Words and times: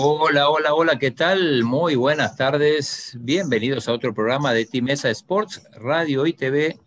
Hola, 0.00 0.48
hola, 0.48 0.74
hola, 0.74 0.98
¿qué 0.98 1.10
tal? 1.10 1.64
Muy 1.64 1.96
buenas 1.96 2.36
tardes. 2.36 3.16
Bienvenidos 3.18 3.88
a 3.88 3.92
otro 3.92 4.14
programa 4.14 4.52
de 4.52 4.64
Timesa 4.64 5.10
Sports, 5.10 5.60
Radio 5.72 6.26
y 6.26 6.34
TV, 6.34 6.78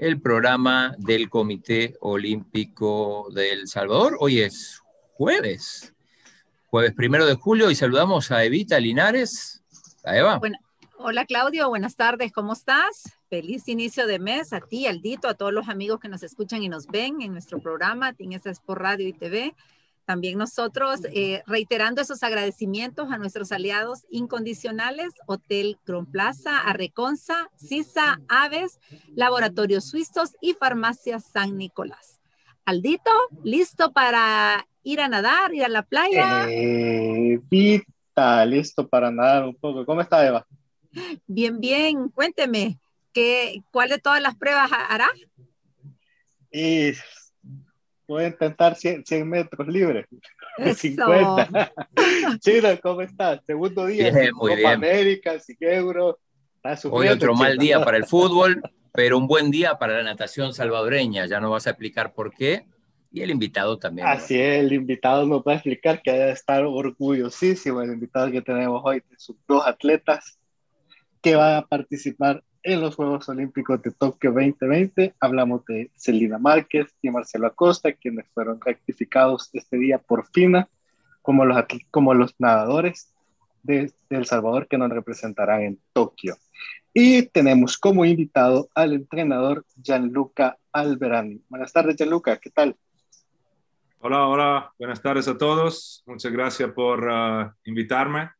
el 0.00 0.18
programa 0.18 0.94
del 0.96 1.28
Comité 1.28 1.94
Olímpico 2.00 3.28
del 3.34 3.68
Salvador. 3.68 4.16
Hoy 4.18 4.40
es 4.40 4.80
jueves, 5.12 5.92
jueves 6.68 6.94
primero 6.94 7.26
de 7.26 7.34
julio, 7.34 7.70
y 7.70 7.74
saludamos 7.74 8.30
a 8.30 8.42
Evita 8.42 8.80
Linares. 8.80 9.62
A 10.02 10.16
Eva. 10.16 10.40
hola, 10.96 11.26
Claudio, 11.26 11.68
buenas 11.68 11.96
tardes, 11.96 12.32
¿cómo 12.32 12.54
estás? 12.54 13.12
Feliz 13.28 13.68
inicio 13.68 14.06
de 14.06 14.18
mes 14.18 14.54
a 14.54 14.62
ti, 14.62 14.86
Aldito, 14.86 15.28
a 15.28 15.34
todos 15.34 15.52
los 15.52 15.68
amigos 15.68 16.00
que 16.00 16.08
nos 16.08 16.22
escuchan 16.22 16.62
y 16.62 16.70
nos 16.70 16.86
ven 16.86 17.20
en 17.20 17.32
nuestro 17.32 17.58
programa 17.58 18.14
Timesa 18.14 18.48
Sports 18.48 18.80
Radio 18.80 19.06
y 19.06 19.12
TV. 19.12 19.54
También 20.10 20.38
nosotros 20.38 21.02
eh, 21.14 21.44
reiterando 21.46 22.02
esos 22.02 22.24
agradecimientos 22.24 23.12
a 23.12 23.16
nuestros 23.16 23.52
aliados 23.52 24.06
incondicionales, 24.10 25.12
Hotel 25.26 25.78
Cron 25.84 26.04
Plaza, 26.04 26.58
Arreconza, 26.58 27.48
CISA, 27.56 28.18
Aves, 28.26 28.80
Laboratorios 29.14 29.84
Suizos 29.84 30.30
y 30.40 30.54
Farmacia 30.54 31.20
San 31.20 31.56
Nicolás. 31.56 32.20
Aldito, 32.64 33.12
¿listo 33.44 33.92
para 33.92 34.66
ir 34.82 35.00
a 35.00 35.06
nadar, 35.06 35.54
ir 35.54 35.62
a 35.62 35.68
la 35.68 35.84
playa? 35.84 36.48
Eh, 36.50 37.38
Vita, 37.48 38.44
listo 38.44 38.88
para 38.88 39.12
nadar 39.12 39.44
un 39.44 39.54
poco. 39.54 39.86
¿Cómo 39.86 40.00
está 40.00 40.26
Eva? 40.26 40.44
Bien, 41.28 41.60
bien. 41.60 42.08
Cuénteme, 42.08 42.80
¿qué, 43.12 43.62
¿cuál 43.70 43.90
de 43.90 43.98
todas 43.98 44.20
las 44.20 44.34
pruebas 44.34 44.72
hará? 44.72 45.08
Voy 48.10 48.24
a 48.24 48.28
intentar 48.28 48.76
100, 48.76 49.04
metros 49.28 49.68
libres. 49.68 50.06
50. 50.76 51.72
Chino, 52.40 52.68
¿cómo 52.82 53.02
estás? 53.02 53.40
Segundo 53.46 53.86
día. 53.86 54.10
Bien, 54.10 54.34
muy 54.34 54.56
Copa 54.56 54.72
América, 54.72 55.32
Euro. 55.60 56.18
Hoy 56.90 57.08
otro 57.08 57.34
mal 57.34 57.56
día 57.56 57.82
para 57.84 57.96
el 57.96 58.04
fútbol, 58.04 58.60
pero 58.92 59.16
un 59.16 59.26
buen 59.26 59.50
día 59.50 59.78
para 59.78 59.94
la 59.94 60.02
natación 60.02 60.52
salvadoreña. 60.52 61.26
Ya 61.26 61.40
nos 61.40 61.52
vas 61.52 61.66
a 61.66 61.70
explicar 61.70 62.12
por 62.12 62.34
qué. 62.34 62.66
Y 63.12 63.22
el 63.22 63.30
invitado 63.30 63.76
también. 63.76 64.06
Así 64.06 64.40
es, 64.40 64.60
el 64.60 64.72
invitado 64.72 65.26
nos 65.26 65.40
va 65.40 65.52
a 65.52 65.54
explicar 65.56 66.00
que 66.00 66.12
debe 66.12 66.30
estar 66.30 66.62
orgullosísimo 66.64 67.82
el 67.82 67.92
invitado 67.92 68.30
que 68.30 68.40
tenemos 68.40 68.82
hoy, 68.84 69.02
de 69.08 69.18
sus 69.18 69.36
dos 69.48 69.66
atletas 69.66 70.38
que 71.20 71.34
van 71.34 71.56
a 71.56 71.66
participar 71.66 72.44
en 72.62 72.80
los 72.80 72.96
Juegos 72.96 73.28
Olímpicos 73.28 73.82
de 73.82 73.90
Tokio 73.90 74.32
2020. 74.32 75.14
Hablamos 75.20 75.64
de 75.66 75.90
Celina 75.96 76.38
Márquez 76.38 76.94
y 77.00 77.10
Marcelo 77.10 77.46
Acosta, 77.46 77.92
quienes 77.92 78.26
fueron 78.32 78.60
rectificados 78.60 79.50
este 79.52 79.78
día 79.78 79.98
por 79.98 80.26
FINA 80.26 80.68
como 81.22 81.44
los, 81.44 81.64
como 81.90 82.14
los 82.14 82.34
nadadores 82.38 83.14
de, 83.62 83.92
El 84.08 84.26
Salvador 84.26 84.68
que 84.68 84.78
nos 84.78 84.90
representarán 84.90 85.62
en 85.62 85.80
Tokio. 85.92 86.36
Y 86.92 87.22
tenemos 87.22 87.78
como 87.78 88.04
invitado 88.04 88.68
al 88.74 88.92
entrenador 88.92 89.64
Gianluca 89.80 90.58
Alberani. 90.72 91.40
Buenas 91.48 91.72
tardes, 91.72 91.96
Gianluca, 91.96 92.36
¿qué 92.38 92.50
tal? 92.50 92.76
Hola, 94.00 94.26
hola, 94.26 94.72
buenas 94.78 95.00
tardes 95.00 95.28
a 95.28 95.36
todos. 95.36 96.02
Muchas 96.06 96.32
gracias 96.32 96.70
por 96.72 97.04
uh, 97.06 97.52
invitarme. 97.64 98.30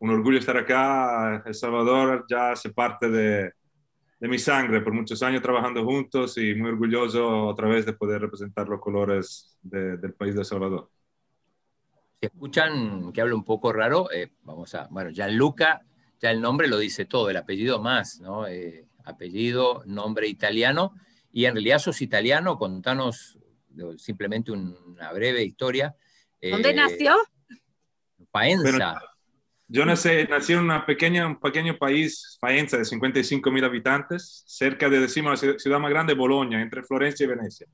Un 0.00 0.10
orgullo 0.10 0.38
estar 0.38 0.56
acá. 0.56 1.42
El 1.46 1.54
Salvador 1.54 2.26
ya 2.28 2.50
hace 2.50 2.70
parte 2.70 3.08
de, 3.08 3.52
de 4.24 4.28
mi 4.30 4.38
sangre 4.38 4.80
por 4.80 4.94
muchos 4.94 5.22
años 5.22 5.42
trabajando 5.42 5.84
juntos 5.84 6.38
y 6.38 6.54
muy 6.54 6.70
orgulloso 6.70 7.46
otra 7.46 7.68
vez 7.68 7.84
de 7.84 7.92
poder 7.92 8.22
representar 8.22 8.66
los 8.66 8.80
colores 8.80 9.58
del 9.60 10.14
país 10.14 10.34
de 10.34 10.40
El 10.40 10.46
Salvador. 10.46 10.90
Si 12.18 12.28
escuchan 12.28 13.12
que 13.12 13.20
hablo 13.20 13.36
un 13.36 13.44
poco 13.44 13.70
raro, 13.70 14.10
eh, 14.10 14.30
vamos 14.44 14.74
a, 14.74 14.88
bueno, 14.90 15.10
Gianluca, 15.10 15.82
ya 16.18 16.30
el 16.30 16.40
nombre 16.40 16.68
lo 16.68 16.78
dice 16.78 17.04
todo, 17.04 17.28
el 17.28 17.36
apellido 17.36 17.82
más, 17.82 18.18
¿no? 18.22 18.46
Eh, 18.46 18.86
apellido, 19.04 19.82
nombre 19.84 20.26
italiano, 20.26 20.94
y 21.30 21.44
en 21.44 21.52
realidad 21.52 21.78
sos 21.78 22.00
italiano, 22.00 22.56
contanos 22.56 23.38
simplemente 23.98 24.52
una 24.52 25.12
breve 25.12 25.44
historia. 25.44 25.94
¿Dónde 26.40 26.70
eh, 26.70 26.74
nació? 26.74 27.14
Paenza. 28.30 29.02
Yo 29.66 29.86
nací, 29.86 30.10
nací 30.28 30.52
en 30.52 30.60
una 30.60 30.84
pequeña, 30.84 31.26
un 31.26 31.40
pequeño 31.40 31.78
país, 31.78 32.36
Faenza, 32.40 32.76
de 32.76 32.84
55 32.84 33.50
mil 33.50 33.64
habitantes, 33.64 34.44
cerca 34.46 34.90
de, 34.90 35.00
decimos, 35.00 35.42
la 35.42 35.58
ciudad 35.58 35.80
más 35.80 35.90
grande, 35.90 36.14
Bolonia, 36.14 36.60
entre 36.60 36.82
Florencia 36.82 37.24
y 37.24 37.28
Venecia. 37.28 37.66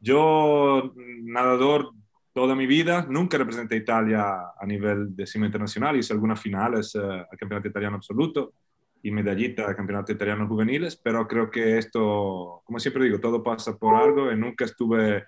Yo, 0.00 0.92
nadador 1.22 1.92
toda 2.32 2.54
mi 2.54 2.66
vida, 2.66 3.06
nunca 3.08 3.38
representé 3.38 3.76
a 3.76 3.78
Italia 3.78 4.24
a 4.58 4.66
nivel 4.66 5.14
de 5.14 5.26
cima 5.26 5.46
internacional, 5.46 5.96
hice 5.96 6.12
algunas 6.12 6.40
finales 6.40 6.94
uh, 6.94 7.26
al 7.30 7.38
Campeonato 7.38 7.68
Italiano 7.68 7.96
Absoluto 7.96 8.54
y 9.02 9.10
medallita 9.10 9.66
al 9.66 9.76
Campeonato 9.76 10.12
Italiano 10.12 10.48
Juveniles, 10.48 10.96
pero 10.96 11.28
creo 11.28 11.50
que 11.50 11.78
esto, 11.78 12.62
como 12.64 12.78
siempre 12.78 13.04
digo, 13.04 13.20
todo 13.20 13.42
pasa 13.42 13.76
por 13.76 13.94
algo 13.94 14.32
y 14.32 14.36
nunca 14.36 14.64
estuve, 14.64 15.24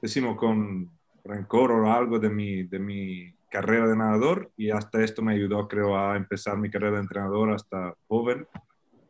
decimos, 0.00 0.36
con 0.36 0.90
rencor 1.24 1.72
o 1.72 1.92
algo 1.92 2.18
de 2.18 2.30
mi, 2.30 2.64
de 2.64 2.78
mi 2.78 3.37
carrera 3.50 3.86
de 3.86 3.96
nadador 3.96 4.50
y 4.56 4.70
hasta 4.70 5.02
esto 5.02 5.22
me 5.22 5.32
ayudó, 5.32 5.68
creo, 5.68 5.96
a 5.96 6.16
empezar 6.16 6.56
mi 6.58 6.70
carrera 6.70 6.96
de 6.96 7.02
entrenador 7.02 7.52
hasta 7.52 7.94
joven. 8.06 8.46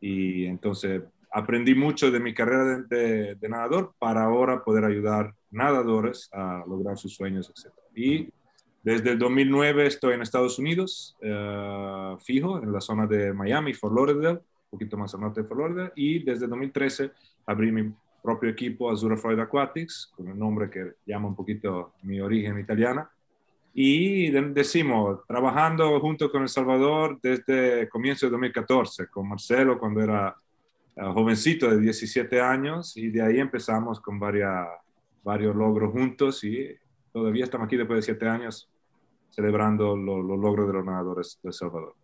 Y 0.00 0.46
entonces 0.46 1.02
aprendí 1.30 1.74
mucho 1.74 2.10
de 2.10 2.20
mi 2.20 2.34
carrera 2.34 2.82
de, 2.88 3.36
nadador 3.48 3.94
para 3.98 4.24
ahora 4.24 4.64
poder 4.64 4.84
ayudar 4.84 5.34
nadadores 5.50 6.28
a 6.32 6.64
lograr 6.66 6.96
sus 6.96 7.14
sueños, 7.14 7.50
etc. 7.50 7.72
Y 7.94 8.28
desde 8.82 9.12
el 9.12 9.18
2009 9.18 9.86
estoy 9.86 10.14
en 10.14 10.22
Estados 10.22 10.58
Unidos, 10.58 11.16
eh, 11.20 12.16
fijo, 12.20 12.62
en 12.62 12.72
la 12.72 12.80
zona 12.80 13.06
de 13.06 13.32
Miami, 13.32 13.74
Fort 13.74 13.94
Lauderdale, 13.94 14.38
un 14.38 14.70
poquito 14.70 14.96
más 14.96 15.14
al 15.14 15.20
norte 15.20 15.42
de 15.42 15.48
Fort 15.48 15.60
Lauderdale, 15.60 15.92
y 15.96 16.22
desde 16.22 16.46
2013 16.46 17.10
abrí 17.46 17.72
mi 17.72 17.92
propio 18.22 18.50
equipo 18.50 18.90
Azura 18.90 19.16
Freud 19.16 19.40
Aquatics, 19.40 20.12
con 20.14 20.28
el 20.28 20.38
nombre 20.38 20.70
que 20.70 20.94
llama 21.06 21.28
un 21.28 21.36
poquito 21.36 21.94
mi 22.02 22.20
origen 22.20 22.58
italiana, 22.58 23.10
y 23.74 24.30
decimos, 24.30 25.20
trabajando 25.26 26.00
junto 26.00 26.30
con 26.30 26.42
El 26.42 26.48
Salvador 26.48 27.18
desde 27.22 27.88
comienzo 27.88 28.26
de 28.26 28.30
2014, 28.30 29.06
con 29.08 29.28
Marcelo 29.28 29.78
cuando 29.78 30.00
era 30.00 30.34
eh, 30.96 31.02
jovencito 31.02 31.70
de 31.70 31.80
17 31.80 32.40
años, 32.40 32.96
y 32.96 33.08
de 33.10 33.22
ahí 33.22 33.38
empezamos 33.38 34.00
con 34.00 34.18
varias, 34.18 34.66
varios 35.22 35.54
logros 35.54 35.92
juntos 35.92 36.42
y 36.44 36.74
todavía 37.12 37.44
estamos 37.44 37.66
aquí 37.66 37.76
después 37.76 37.98
de 37.98 38.02
7 38.02 38.28
años 38.28 38.68
celebrando 39.30 39.96
los 39.96 40.24
logros 40.24 40.66
de 40.66 40.72
los 40.72 40.84
nadadores 40.84 41.38
de 41.42 41.50
El 41.50 41.54
Salvador. 41.54 41.94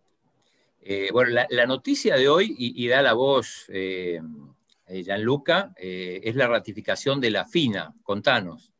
Eh, 0.81 1.09
bueno, 1.11 1.31
la, 1.49 1.65
noticia 1.65 2.15
de 2.15 2.29
hoy, 2.29 2.55
y, 2.57 2.87
da 2.87 3.01
la 3.01 3.13
voz 3.13 3.65
eh, 3.69 4.21
eh 4.87 5.03
Gianluca, 5.03 5.73
es 5.75 6.35
la 6.35 6.47
ratificación 6.47 7.19
de 7.19 7.31
la 7.31 7.45
FINA. 7.45 7.93
Contanos. 8.03 8.71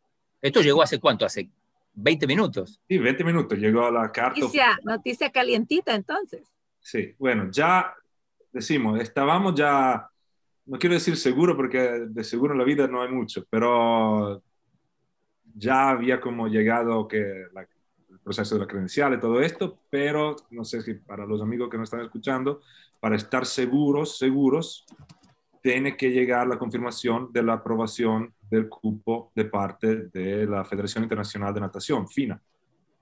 ¿Esto 0.41 0.61
llegó 0.61 0.83
hace 0.83 0.99
cuánto? 0.99 1.25
¿Hace 1.25 1.49
20 1.95 2.27
minutos. 2.27 2.81
Sí, 2.87 2.97
20 2.97 3.23
minutos. 3.23 3.57
Llegó 3.57 3.85
a 3.85 3.91
la 3.91 4.11
carta. 4.11 4.39
Noticia, 4.39 4.79
noticia 4.83 5.31
calientita 5.31 5.95
entonces. 5.95 6.41
Sí, 6.79 7.15
bueno, 7.17 7.49
ya 7.51 7.95
decimos, 8.51 8.99
estábamos 8.99 9.55
ya, 9.55 10.07
no 10.65 10.77
quiero 10.77 10.93
decir 10.93 11.17
seguro 11.17 11.55
porque 11.55 11.79
de 11.79 12.23
seguro 12.23 12.53
en 12.53 12.59
la 12.59 12.65
vida 12.65 12.87
no 12.87 13.01
hay 13.01 13.09
mucho, 13.09 13.45
pero 13.49 14.41
ya 15.55 15.89
había 15.89 16.21
como 16.21 16.47
llegado 16.47 17.07
que 17.07 17.17
el 17.19 18.19
proceso 18.23 18.55
de 18.55 18.61
la 18.61 18.67
credencial 18.67 19.13
y 19.13 19.19
todo 19.19 19.41
esto, 19.41 19.79
pero 19.89 20.35
no 20.51 20.63
sé 20.63 20.81
si 20.81 20.93
para 20.93 21.25
los 21.25 21.41
amigos 21.41 21.69
que 21.69 21.77
nos 21.77 21.87
están 21.87 22.05
escuchando, 22.05 22.61
para 22.99 23.15
estar 23.15 23.45
seguros, 23.45 24.17
seguros, 24.17 24.85
tiene 25.65 25.97
que 25.97 26.11
llegar 26.11 26.45
la 26.45 26.59
confirmación 26.59 27.33
de 27.33 27.41
la 27.41 27.53
aprobación 27.53 28.31
del 28.51 28.69
cupo 28.69 29.31
de 29.33 29.45
parte 29.45 30.09
de 30.13 30.45
la 30.45 30.63
Federación 30.63 31.05
Internacional 31.05 31.55
de 31.55 31.61
Natación, 31.61 32.07
FINA. 32.07 32.39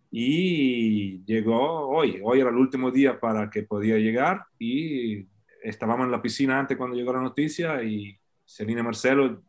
Y 0.10 1.22
llegó 1.26 1.90
hoy, 1.90 2.22
hoy 2.24 2.40
era 2.40 2.52
el 2.52 2.56
último 2.56 2.90
día 2.90 3.20
para 3.20 3.50
que 3.50 3.64
podía 3.64 3.98
llegar 3.98 4.46
y 4.58 5.28
estábamos 5.62 6.06
en 6.06 6.12
la 6.12 6.22
piscina 6.22 6.58
antes 6.58 6.78
cuando 6.78 6.96
llegó 6.96 7.12
la 7.12 7.20
noticia 7.20 7.84
y 7.84 8.18
Celina 8.46 8.80
y 8.80 8.84
Marcelo 8.84 9.44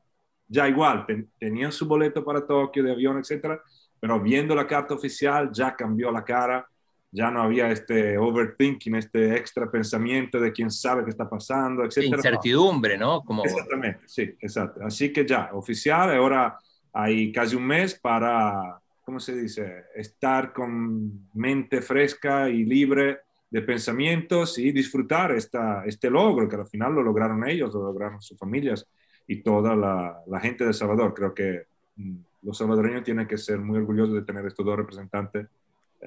ya 0.49 0.69
igual, 0.69 1.07
tenían 1.39 1.71
su 1.71 1.87
boleto 1.87 2.25
para 2.25 2.45
Tokio 2.45 2.83
de 2.83 2.91
avión, 2.91 3.19
etcétera, 3.19 3.63
pero 4.01 4.21
viendo 4.21 4.57
la 4.57 4.67
carta 4.67 4.93
oficial 4.93 5.53
ya 5.53 5.77
cambió 5.77 6.11
la 6.11 6.25
cara 6.25 6.69
ya 7.15 7.31
no 7.31 7.43
había 7.43 7.71
este 7.71 8.19
overthinking, 8.19 8.97
este 8.97 9.37
extra 9.37 9.71
pensamiento 9.71 10.41
de 10.41 10.51
quién 10.51 10.69
sabe 10.69 11.05
qué 11.05 11.11
está 11.11 11.31
pasando, 11.31 11.85
etc. 11.85 11.99
Incertidumbre, 12.07 12.99
¿no? 12.99 13.23
Como... 13.23 13.45
Exactamente, 13.45 14.01
sí, 14.07 14.23
exacto. 14.41 14.81
Así 14.85 15.13
que 15.13 15.25
ya, 15.25 15.51
oficial, 15.53 16.11
ahora 16.11 16.59
hay 16.93 17.31
casi 17.31 17.55
un 17.55 17.69
mes 17.69 17.95
para, 17.95 18.81
¿cómo 19.05 19.21
se 19.21 19.37
dice?, 19.37 19.85
estar 19.95 20.53
con 20.53 21.29
mente 21.35 21.81
fresca 21.83 22.49
y 22.49 22.65
libre 22.65 23.21
de 23.49 23.63
pensamientos 23.63 24.59
y 24.59 24.73
disfrutar 24.73 25.31
esta, 25.31 25.85
este 25.87 26.11
logro, 26.11 26.49
que 26.49 26.57
al 26.57 26.67
final 26.67 26.95
lo 26.95 27.03
lograron 27.05 27.49
ellos, 27.49 27.73
lo 27.73 27.85
lograron 27.85 28.21
sus 28.21 28.37
familias 28.37 28.85
y 29.29 29.37
toda 29.37 29.77
la, 29.77 30.21
la 30.27 30.41
gente 30.41 30.65
de 30.65 30.71
El 30.71 30.75
Salvador. 30.75 31.15
Creo 31.15 31.33
que 31.33 31.67
mm, 31.95 32.17
los 32.43 32.59
salvadoreños 32.59 33.05
tienen 33.05 33.29
que 33.29 33.39
ser 33.39 33.61
muy 33.61 33.79
orgullosos 33.79 34.15
de 34.17 34.23
tener 34.23 34.45
estos 34.47 34.67
dos 34.67 34.77
representantes 34.77 35.47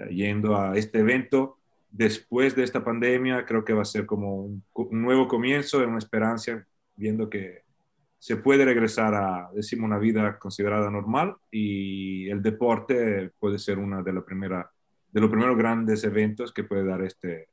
yendo 0.10 0.58
a 0.58 0.78
este 0.78 1.00
evento 1.00 1.58
después 1.92 2.56
de 2.56 2.64
esta 2.64 2.84
pandemia. 2.84 3.46
Creo 3.46 3.66
que 3.66 3.74
va 3.74 3.82
a 3.82 3.86
ser 3.86 4.06
como 4.06 4.44
un, 4.44 4.64
un 4.74 5.02
nuevo 5.02 5.28
comienzo, 5.28 5.86
una 5.86 5.98
esperanza, 5.98 6.66
viendo 6.96 7.30
que 7.30 7.68
se 8.20 8.38
puede 8.38 8.66
regresar 8.66 9.14
a, 9.14 9.50
decimos, 9.54 9.86
una 9.86 10.00
vida 10.00 10.38
considerada 10.40 10.90
normal 10.90 11.36
y 11.52 12.30
el 12.30 12.42
deporte 12.42 13.32
puede 13.40 13.60
ser 13.60 13.78
una 13.78 14.02
de, 14.02 14.14
la 14.14 14.22
primera, 14.22 14.70
de 15.12 15.22
los 15.22 15.30
primeros 15.30 15.58
grandes 15.58 16.04
eventos 16.04 16.52
que 16.52 16.64
puede 16.64 16.84
dar 16.84 17.04
este, 17.04 17.50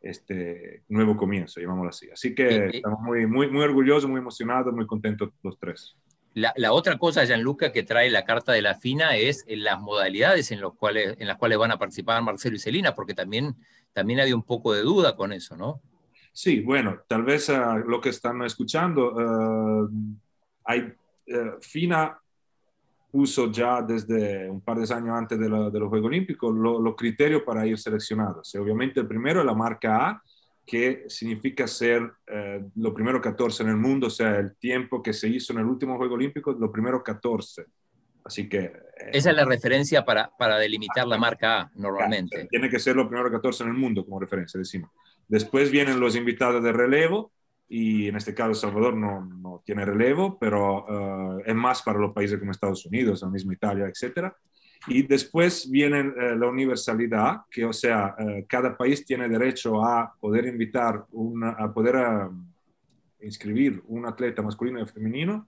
este 0.00 0.84
nuevo 0.88 1.16
comienzo, 1.16 1.60
llamámoslo 1.60 1.90
así. 1.90 2.08
Así 2.10 2.34
que 2.34 2.66
estamos 2.66 3.00
muy, 3.00 3.26
muy, 3.26 3.50
muy 3.50 3.62
orgullosos, 3.62 4.08
muy 4.08 4.20
emocionados, 4.20 4.72
muy 4.72 4.86
contentos 4.86 5.30
los 5.42 5.58
tres. 5.58 5.96
La, 6.36 6.72
otra 6.74 6.98
cosa, 6.98 7.24
Gianluca, 7.24 7.72
que 7.72 7.82
trae 7.82 8.10
la 8.10 8.26
carta 8.26 8.52
de 8.52 8.60
la 8.60 8.74
FINA 8.74 9.16
es 9.16 9.46
las 9.48 9.80
modalidades 9.80 10.50
en, 10.50 10.60
las 10.60 10.74
cuales 10.74 11.58
van 11.58 11.70
a 11.70 11.78
participar 11.78 12.22
Marcelo 12.22 12.56
y 12.56 12.58
Celina, 12.58 12.94
porque 12.94 13.14
también, 13.14 13.56
también 13.94 14.20
había 14.20 14.36
un 14.36 14.42
poco 14.42 14.74
de 14.74 14.82
duda 14.82 15.16
con 15.16 15.32
eso, 15.32 15.56
¿no? 15.56 15.80
Sí, 16.34 16.60
bueno, 16.60 16.98
tal 17.08 17.22
vez 17.22 17.48
uh, 17.48 17.78
lo 17.86 18.02
que 18.02 18.10
están 18.10 18.42
escuchando, 18.42 19.88
hay, 20.62 20.80
uh, 20.82 21.58
FINA 21.62 22.20
puso 23.10 23.50
ya 23.50 23.80
desde 23.80 24.50
un 24.50 24.60
par 24.60 24.76
de 24.76 24.94
años 24.94 25.16
antes 25.16 25.38
de, 25.38 25.48
la, 25.48 25.70
de 25.70 25.80
los 25.80 25.88
Juegos 25.88 26.08
Olímpicos 26.08 26.54
los 26.54 26.82
lo 26.82 26.94
criterios 26.94 27.44
para 27.44 27.66
ir 27.66 27.78
seleccionados. 27.78 28.54
obviamente 28.56 29.00
el 29.00 29.06
primero 29.06 29.40
es 29.40 29.46
la 29.46 29.54
marca 29.54 30.06
A, 30.06 30.22
que 30.66 31.04
significa 31.08 31.66
ser 31.68 32.10
lo 32.74 32.92
primero 32.92 33.20
14 33.20 33.62
en 33.62 33.68
el 33.68 33.76
mundo, 33.76 34.08
o 34.08 34.10
sea, 34.10 34.38
el 34.38 34.56
tiempo 34.56 35.02
que 35.02 35.12
se 35.12 35.28
hizo 35.28 35.52
en 35.52 35.60
el 35.60 35.66
último 35.66 35.96
Juego 35.96 36.14
Olímpico, 36.14 36.52
lo 36.52 36.72
primero 36.72 37.02
14. 37.02 37.66
Así 38.26 38.48
que... 38.48 38.72
Esa 39.12 39.30
es 39.30 39.36
la 39.36 39.44
referencia 39.44 40.04
para, 40.04 40.30
para 40.36 40.58
delimitar 40.58 41.06
la 41.06 41.16
marca 41.16 41.60
A 41.60 41.70
normalmente. 41.76 42.48
Tiene 42.50 42.68
que 42.68 42.80
ser 42.80 42.96
lo 42.96 43.08
primero 43.08 43.30
14 43.30 43.62
en 43.62 43.68
el 43.70 43.76
mundo 43.76 44.04
como 44.04 44.18
referencia, 44.18 44.58
decimos. 44.58 44.90
Después 45.28 45.70
vienen 45.70 46.00
los 46.00 46.16
invitados 46.16 46.62
de 46.62 46.72
relevo 46.72 47.32
y 47.68 48.08
en 48.08 48.16
este 48.16 48.34
caso 48.34 48.54
Salvador 48.54 48.96
no, 48.96 49.24
no 49.24 49.62
tiene 49.64 49.84
relevo, 49.84 50.38
pero 50.38 50.86
uh, 50.86 51.42
es 51.44 51.54
más 51.54 51.82
para 51.82 52.00
los 52.00 52.12
países 52.12 52.38
como 52.38 52.50
Estados 52.50 52.84
Unidos, 52.86 53.22
la 53.22 53.28
misma 53.28 53.52
Italia, 53.52 53.86
etc. 53.86 54.32
Y 54.86 55.02
después 55.02 55.68
viene 55.70 56.00
uh, 56.00 56.36
la 56.36 56.48
universalidad, 56.48 57.42
que 57.50 57.64
o 57.64 57.72
sea, 57.72 58.14
uh, 58.18 58.44
cada 58.48 58.76
país 58.76 59.04
tiene 59.04 59.28
derecho 59.28 59.84
a 59.84 60.14
poder 60.20 60.46
invitar, 60.46 61.04
una, 61.12 61.50
a 61.50 61.72
poder 61.72 62.28
inscribir 63.20 63.82
un 63.88 64.06
atleta 64.06 64.42
masculino 64.42 64.80
y 64.80 64.86
femenino, 64.86 65.46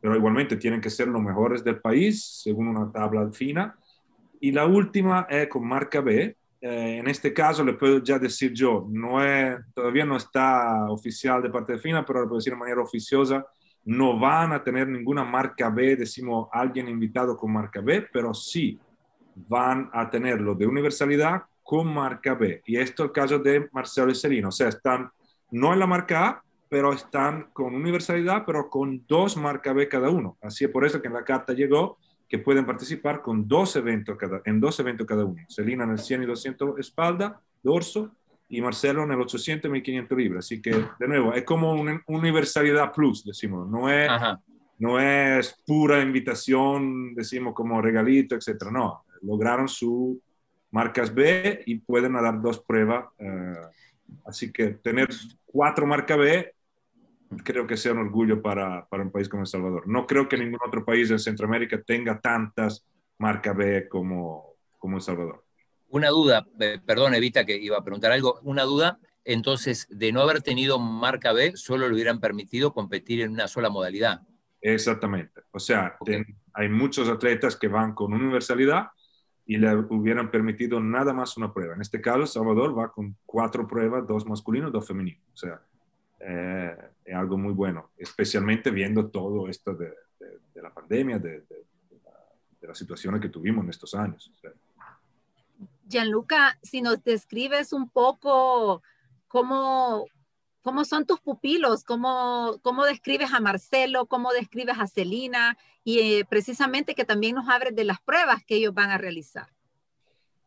pero 0.00 0.16
igualmente 0.16 0.56
tienen 0.56 0.80
que 0.80 0.90
ser 0.90 1.08
los 1.08 1.22
mejores 1.22 1.62
del 1.64 1.80
país, 1.80 2.24
según 2.42 2.68
una 2.68 2.90
tabla 2.90 3.30
fina. 3.32 3.76
Y 4.40 4.52
la 4.52 4.66
última 4.66 5.26
es 5.28 5.48
con 5.48 5.66
marca 5.66 6.00
B, 6.00 6.36
eh, 6.60 6.98
en 6.98 7.06
este 7.06 7.32
caso 7.32 7.64
le 7.64 7.74
puedo 7.74 8.02
ya 8.02 8.18
decir 8.18 8.52
yo, 8.52 8.86
no 8.90 9.24
es, 9.24 9.58
todavía 9.74 10.04
no 10.04 10.16
está 10.16 10.90
oficial 10.90 11.40
de 11.40 11.50
parte 11.50 11.74
de 11.74 11.78
FINA, 11.78 12.04
pero 12.04 12.20
le 12.20 12.26
puedo 12.26 12.38
decir 12.38 12.52
de 12.52 12.58
manera 12.58 12.80
oficiosa, 12.80 13.46
no 13.88 14.18
van 14.18 14.52
a 14.52 14.62
tener 14.62 14.86
ninguna 14.86 15.24
marca 15.24 15.70
B, 15.70 15.96
decimos 15.96 16.48
alguien 16.52 16.90
invitado 16.90 17.38
con 17.38 17.50
marca 17.50 17.80
B, 17.80 18.06
pero 18.12 18.34
sí 18.34 18.78
van 19.34 19.88
a 19.94 20.10
tenerlo 20.10 20.54
de 20.54 20.66
universalidad 20.66 21.44
con 21.62 21.94
marca 21.94 22.34
B. 22.34 22.60
Y 22.66 22.76
esto 22.76 23.04
es 23.04 23.08
el 23.08 23.12
caso 23.14 23.38
de 23.38 23.66
Marcelo 23.72 24.10
y 24.10 24.14
Celino, 24.14 24.48
o 24.48 24.52
sea, 24.52 24.68
están 24.68 25.10
no 25.52 25.72
en 25.72 25.78
la 25.78 25.86
marca 25.86 26.26
A, 26.28 26.42
pero 26.68 26.92
están 26.92 27.48
con 27.54 27.74
universalidad, 27.74 28.44
pero 28.44 28.68
con 28.68 29.06
dos 29.06 29.38
marca 29.38 29.72
B 29.72 29.88
cada 29.88 30.10
uno. 30.10 30.36
Así 30.42 30.66
es 30.66 30.70
por 30.70 30.84
eso 30.84 31.00
que 31.00 31.08
en 31.08 31.14
la 31.14 31.24
carta 31.24 31.54
llegó 31.54 31.96
que 32.28 32.38
pueden 32.38 32.66
participar 32.66 33.22
con 33.22 33.48
dos 33.48 33.74
eventos 33.76 34.18
cada, 34.18 34.42
en 34.44 34.60
dos 34.60 34.78
eventos 34.80 35.06
cada 35.06 35.24
uno. 35.24 35.42
Celina 35.48 35.84
en 35.84 35.92
el 35.92 35.98
100 35.98 36.24
y 36.24 36.26
200 36.26 36.78
espalda, 36.78 37.40
dorso, 37.62 38.10
y 38.48 38.60
Marcelo 38.60 39.04
en 39.04 39.12
el 39.12 39.20
800 39.20 39.68
y 39.68 39.72
1500 39.72 40.18
libras. 40.18 40.44
Así 40.44 40.62
que, 40.62 40.70
de 40.70 41.08
nuevo, 41.08 41.32
es 41.34 41.44
como 41.44 41.72
una 41.72 42.02
universalidad 42.06 42.92
plus, 42.92 43.24
decimos. 43.24 43.68
No 43.68 43.90
es, 43.90 44.10
no 44.78 44.98
es 44.98 45.62
pura 45.66 46.00
invitación, 46.00 47.14
decimos, 47.14 47.54
como 47.54 47.82
regalito, 47.82 48.34
etcétera. 48.34 48.70
No, 48.70 49.04
lograron 49.22 49.68
su 49.68 50.20
marcas 50.70 51.14
B 51.14 51.62
y 51.66 51.78
pueden 51.78 52.14
dar 52.14 52.40
dos 52.40 52.60
pruebas. 52.60 53.06
Eh, 53.18 53.54
así 54.24 54.52
que 54.52 54.68
tener 54.68 55.08
cuatro 55.46 55.86
marcas 55.86 56.18
B 56.18 56.54
creo 57.44 57.66
que 57.66 57.76
sea 57.76 57.92
un 57.92 57.98
orgullo 57.98 58.40
para, 58.40 58.86
para, 58.86 59.02
un 59.02 59.10
país 59.10 59.28
como 59.28 59.42
El 59.42 59.46
Salvador. 59.46 59.86
No 59.86 60.06
creo 60.06 60.28
que 60.28 60.38
ningún 60.38 60.60
otro 60.66 60.84
país 60.84 61.10
en 61.10 61.18
Centroamérica 61.18 61.80
tenga 61.82 62.18
tantas 62.20 62.86
marcas 63.18 63.56
B 63.56 63.88
como, 63.88 64.54
como 64.78 64.96
El 64.96 65.02
Salvador. 65.02 65.44
Una 65.88 66.08
duda, 66.08 66.46
perdón 66.86 67.14
Evita 67.14 67.44
que 67.44 67.56
iba 67.56 67.78
a 67.78 67.84
preguntar 67.84 68.12
algo, 68.12 68.40
una 68.42 68.64
duda, 68.64 68.98
entonces 69.24 69.86
de 69.90 70.12
no 70.12 70.20
haber 70.20 70.42
tenido 70.42 70.78
marca 70.78 71.32
B, 71.32 71.56
solo 71.56 71.88
le 71.88 71.94
hubieran 71.94 72.20
permitido 72.20 72.72
competir 72.72 73.22
en 73.22 73.32
una 73.32 73.48
sola 73.48 73.70
modalidad. 73.70 74.22
Exactamente, 74.60 75.42
o 75.50 75.58
sea, 75.58 75.96
okay. 76.00 76.24
ten, 76.24 76.36
hay 76.52 76.68
muchos 76.68 77.08
atletas 77.08 77.56
que 77.56 77.68
van 77.68 77.94
con 77.94 78.12
universalidad 78.12 78.88
y 79.46 79.56
le 79.56 79.74
hubieran 79.74 80.30
permitido 80.30 80.78
nada 80.78 81.14
más 81.14 81.36
una 81.38 81.52
prueba. 81.52 81.74
En 81.74 81.80
este 81.80 82.02
caso, 82.02 82.26
Salvador 82.26 82.78
va 82.78 82.92
con 82.92 83.16
cuatro 83.24 83.66
pruebas, 83.66 84.06
dos 84.06 84.26
masculinos, 84.26 84.70
dos 84.70 84.86
femeninos. 84.86 85.22
O 85.32 85.36
sea, 85.36 85.62
eh, 86.20 86.76
es 87.02 87.14
algo 87.14 87.38
muy 87.38 87.54
bueno, 87.54 87.92
especialmente 87.96 88.70
viendo 88.70 89.08
todo 89.08 89.48
esto 89.48 89.74
de, 89.74 89.86
de, 90.20 90.38
de 90.54 90.62
la 90.62 90.68
pandemia, 90.70 91.18
de, 91.18 91.40
de, 91.40 91.56
las 92.60 92.76
situaciones 92.76 93.22
que 93.22 93.30
tuvimos 93.30 93.64
en 93.64 93.70
estos 93.70 93.94
años. 93.94 94.30
Gianluca, 95.88 96.58
si 96.62 96.82
nos 96.82 97.02
describes 97.02 97.72
un 97.72 97.88
poco 97.88 98.82
cómo, 99.26 100.06
cómo 100.62 100.84
son 100.84 101.06
tus 101.06 101.20
pupilos, 101.20 101.82
cómo, 101.84 102.58
cómo 102.62 102.84
describes 102.84 103.32
a 103.32 103.40
Marcelo, 103.40 104.06
cómo 104.06 104.32
describes 104.32 104.78
a 104.78 104.86
Celina 104.86 105.56
y 105.82 105.98
eh, 105.98 106.26
precisamente 106.28 106.94
que 106.94 107.04
también 107.04 107.34
nos 107.34 107.48
abres 107.48 107.74
de 107.74 107.84
las 107.84 108.00
pruebas 108.00 108.44
que 108.44 108.56
ellos 108.56 108.74
van 108.74 108.90
a 108.90 108.98
realizar. 108.98 109.48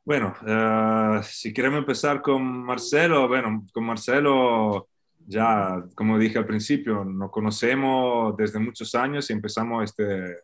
Bueno, 0.04 0.36
uh, 0.42 1.24
si 1.24 1.54
queremos 1.54 1.80
empezar 1.80 2.22
con 2.22 2.44
Marcelo, 2.64 3.28
bueno, 3.28 3.66
con 3.72 3.84
Marcelo 3.84 4.88
ya, 5.28 5.84
como 5.96 6.18
dije 6.18 6.38
al 6.38 6.46
principio, 6.46 7.06
nos 7.06 7.32
conocemos 7.32 8.36
desde 8.36 8.60
muchos 8.60 8.96
años 8.96 9.30
y 9.30 9.34
empezamos 9.34 9.84
este 9.84 10.38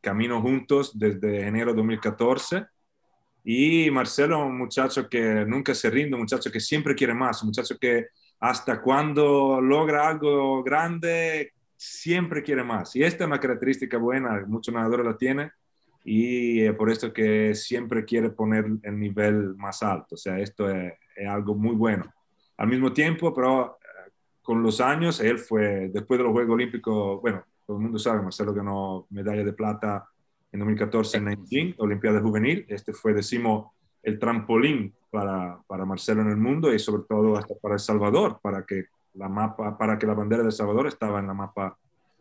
camino 0.00 0.40
juntos 0.40 0.98
desde 0.98 1.46
enero 1.46 1.70
de 1.70 1.76
2014. 1.76 2.66
Y 3.44 3.90
Marcelo, 3.90 4.46
un 4.46 4.56
muchacho 4.56 5.08
que 5.08 5.44
nunca 5.46 5.74
se 5.74 5.90
rinde, 5.90 6.14
un 6.14 6.22
muchacho 6.22 6.50
que 6.50 6.60
siempre 6.60 6.94
quiere 6.94 7.12
más, 7.12 7.42
un 7.42 7.48
muchacho 7.48 7.76
que 7.78 8.06
hasta 8.40 8.80
cuando 8.80 9.60
logra 9.60 10.08
algo 10.08 10.62
grande, 10.62 11.52
siempre 11.76 12.42
quiere 12.42 12.64
más. 12.64 12.96
Y 12.96 13.02
esta 13.02 13.24
es 13.24 13.28
una 13.28 13.40
característica 13.40 13.98
buena, 13.98 14.44
muchos 14.46 14.74
nadadores 14.74 15.06
la 15.06 15.16
tienen 15.16 15.50
y 16.04 16.70
por 16.72 16.90
esto 16.90 17.12
que 17.12 17.54
siempre 17.54 18.04
quiere 18.04 18.30
poner 18.30 18.66
el 18.82 18.98
nivel 18.98 19.54
más 19.56 19.82
alto. 19.82 20.14
O 20.14 20.18
sea, 20.18 20.38
esto 20.38 20.68
es, 20.70 20.94
es 21.14 21.28
algo 21.28 21.54
muy 21.54 21.74
bueno. 21.74 22.04
Al 22.56 22.68
mismo 22.68 22.92
tiempo, 22.92 23.34
pero 23.34 23.78
con 24.42 24.62
los 24.62 24.80
años, 24.80 25.20
él 25.20 25.38
fue, 25.38 25.90
después 25.92 26.18
de 26.18 26.24
los 26.24 26.32
Juegos 26.32 26.54
Olímpicos, 26.54 27.20
bueno, 27.20 27.44
todo 27.66 27.78
el 27.78 27.82
mundo 27.82 27.98
sabe, 27.98 28.22
Marcelo 28.22 28.52
ganó 28.52 29.06
medalla 29.10 29.42
de 29.42 29.52
plata 29.52 30.06
en 30.54 30.60
2014 30.60 31.16
en 31.16 31.24
Nanjing, 31.24 31.74
Olimpiada 31.78 32.20
Juvenil. 32.20 32.64
Este 32.68 32.92
fue, 32.92 33.12
decimos, 33.12 33.72
el 34.04 34.20
trampolín 34.20 34.94
para, 35.10 35.58
para, 35.66 35.84
Marcelo 35.84 36.22
en 36.22 36.28
el 36.28 36.36
mundo 36.36 36.72
y 36.72 36.78
sobre 36.78 37.02
todo 37.08 37.36
hasta 37.36 37.56
para 37.56 37.74
El 37.74 37.80
Salvador, 37.80 38.38
para 38.40 38.64
que 38.64 38.84
la, 39.14 39.28
mapa, 39.28 39.76
para 39.76 39.98
que 39.98 40.06
la 40.06 40.14
bandera 40.14 40.42
de 40.42 40.48
El 40.48 40.52
Salvador 40.52 40.86
estaba 40.86 41.18
en 41.18 41.26
la 41.26 41.34
mapa 41.34 41.76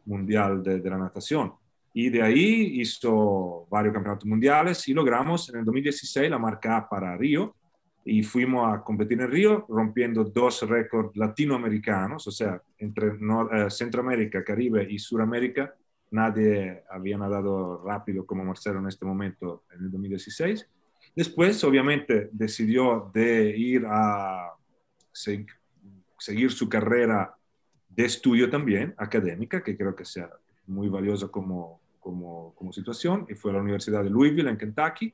mundial 0.06 0.64
de, 0.64 0.80
de 0.80 0.90
la 0.90 0.98
natación. 0.98 1.54
Y 1.94 2.10
de 2.10 2.24
ahí 2.24 2.82
hizo 2.82 3.68
varios 3.70 3.94
campeonatos 3.94 4.26
mundiales 4.26 4.88
y 4.88 4.96
logramos 4.96 5.50
en 5.50 5.60
el 5.60 5.66
2016 5.66 6.32
la 6.32 6.40
marca 6.40 6.78
A 6.78 6.90
para 6.90 7.16
Río, 7.16 7.54
y 8.06 8.24
fuimos 8.24 8.74
a 8.74 8.84
competir 8.84 9.22
en 9.22 9.32
Río 9.32 9.66
rompiendo 9.70 10.24
dos 10.24 10.68
récords 10.68 11.16
latinoamericanos, 11.16 12.28
o 12.28 12.32
sea, 12.32 12.62
entre 12.80 13.14
Nor 13.20 13.56
eh, 13.56 13.70
Centroamérica, 13.70 14.44
Caribe 14.44 14.86
y 14.90 15.00
Suramérica. 15.00 15.74
Nadie 16.14 16.84
había 16.92 17.18
nadado 17.18 17.84
rápido 17.84 18.26
como 18.26 18.46
Marcelo 18.46 18.80
en 18.80 18.88
este 18.88 19.04
momento 19.04 19.64
en 19.74 19.86
el 19.86 19.92
2016. 19.92 20.70
Después, 21.16 21.64
obviamente, 21.64 22.30
decidió 22.32 23.12
de 23.14 23.58
ir 23.58 23.86
a 23.88 24.54
se 25.12 25.46
seguir 26.20 26.52
su 26.52 26.70
carrera 26.70 27.36
de 27.90 28.06
estudio 28.06 28.50
también, 28.50 28.94
académica, 28.98 29.64
que 29.64 29.76
creo 29.76 29.96
que 29.96 30.06
sea 30.06 30.30
muy 30.68 30.88
valioso 30.88 31.32
como, 31.32 31.82
como, 32.00 32.54
como 32.56 32.72
situación 32.72 33.26
y 33.28 33.34
fue 33.34 33.52
a 33.52 33.56
la 33.56 33.62
Universidad 33.62 34.04
de 34.04 34.10
Louisville 34.10 34.50
en 34.50 34.58
Kentucky 34.58 35.14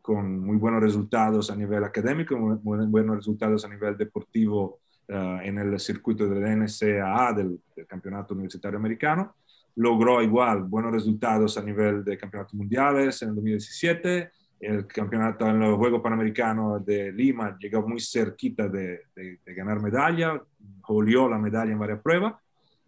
con 0.00 0.40
muy 0.40 0.56
buenos 0.56 0.80
resultados 0.80 1.50
a 1.50 1.56
nivel 1.56 1.84
académico, 1.84 2.34
muy 2.38 2.86
buenos 2.86 3.16
resultados 3.16 3.66
a 3.66 3.68
nivel 3.68 3.98
deportivo 3.98 4.80
uh, 5.10 5.40
en 5.42 5.58
el 5.58 5.78
circuito 5.78 6.26
del 6.26 6.58
NCAA, 6.58 7.34
del, 7.34 7.60
del, 7.76 7.86
Campeonato 7.86 8.32
Universitario 8.32 8.78
Americano. 8.78 9.36
Logró 9.78 10.20
igual 10.22 10.64
buenos 10.64 10.92
resultados 10.92 11.56
a 11.56 11.62
nivel 11.62 12.04
de 12.04 12.18
campeonatos 12.18 12.54
mundiales 12.54 13.22
en 13.22 13.28
el 13.28 13.34
2017. 13.36 14.30
El 14.60 14.86
campeonato 14.88 15.46
en 15.46 15.60
los 15.60 15.76
Juegos 15.76 16.02
Panamericanos 16.02 16.84
de 16.84 17.12
Lima 17.12 17.56
llegó 17.60 17.86
muy 17.86 18.00
cerquita 18.00 18.68
de, 18.68 19.02
de, 19.14 19.38
de 19.44 19.54
ganar 19.54 19.80
medalla, 19.80 20.42
olió 20.88 21.28
la 21.28 21.38
medalla 21.38 21.70
en 21.70 21.78
varias 21.78 22.00
pruebas. 22.00 22.34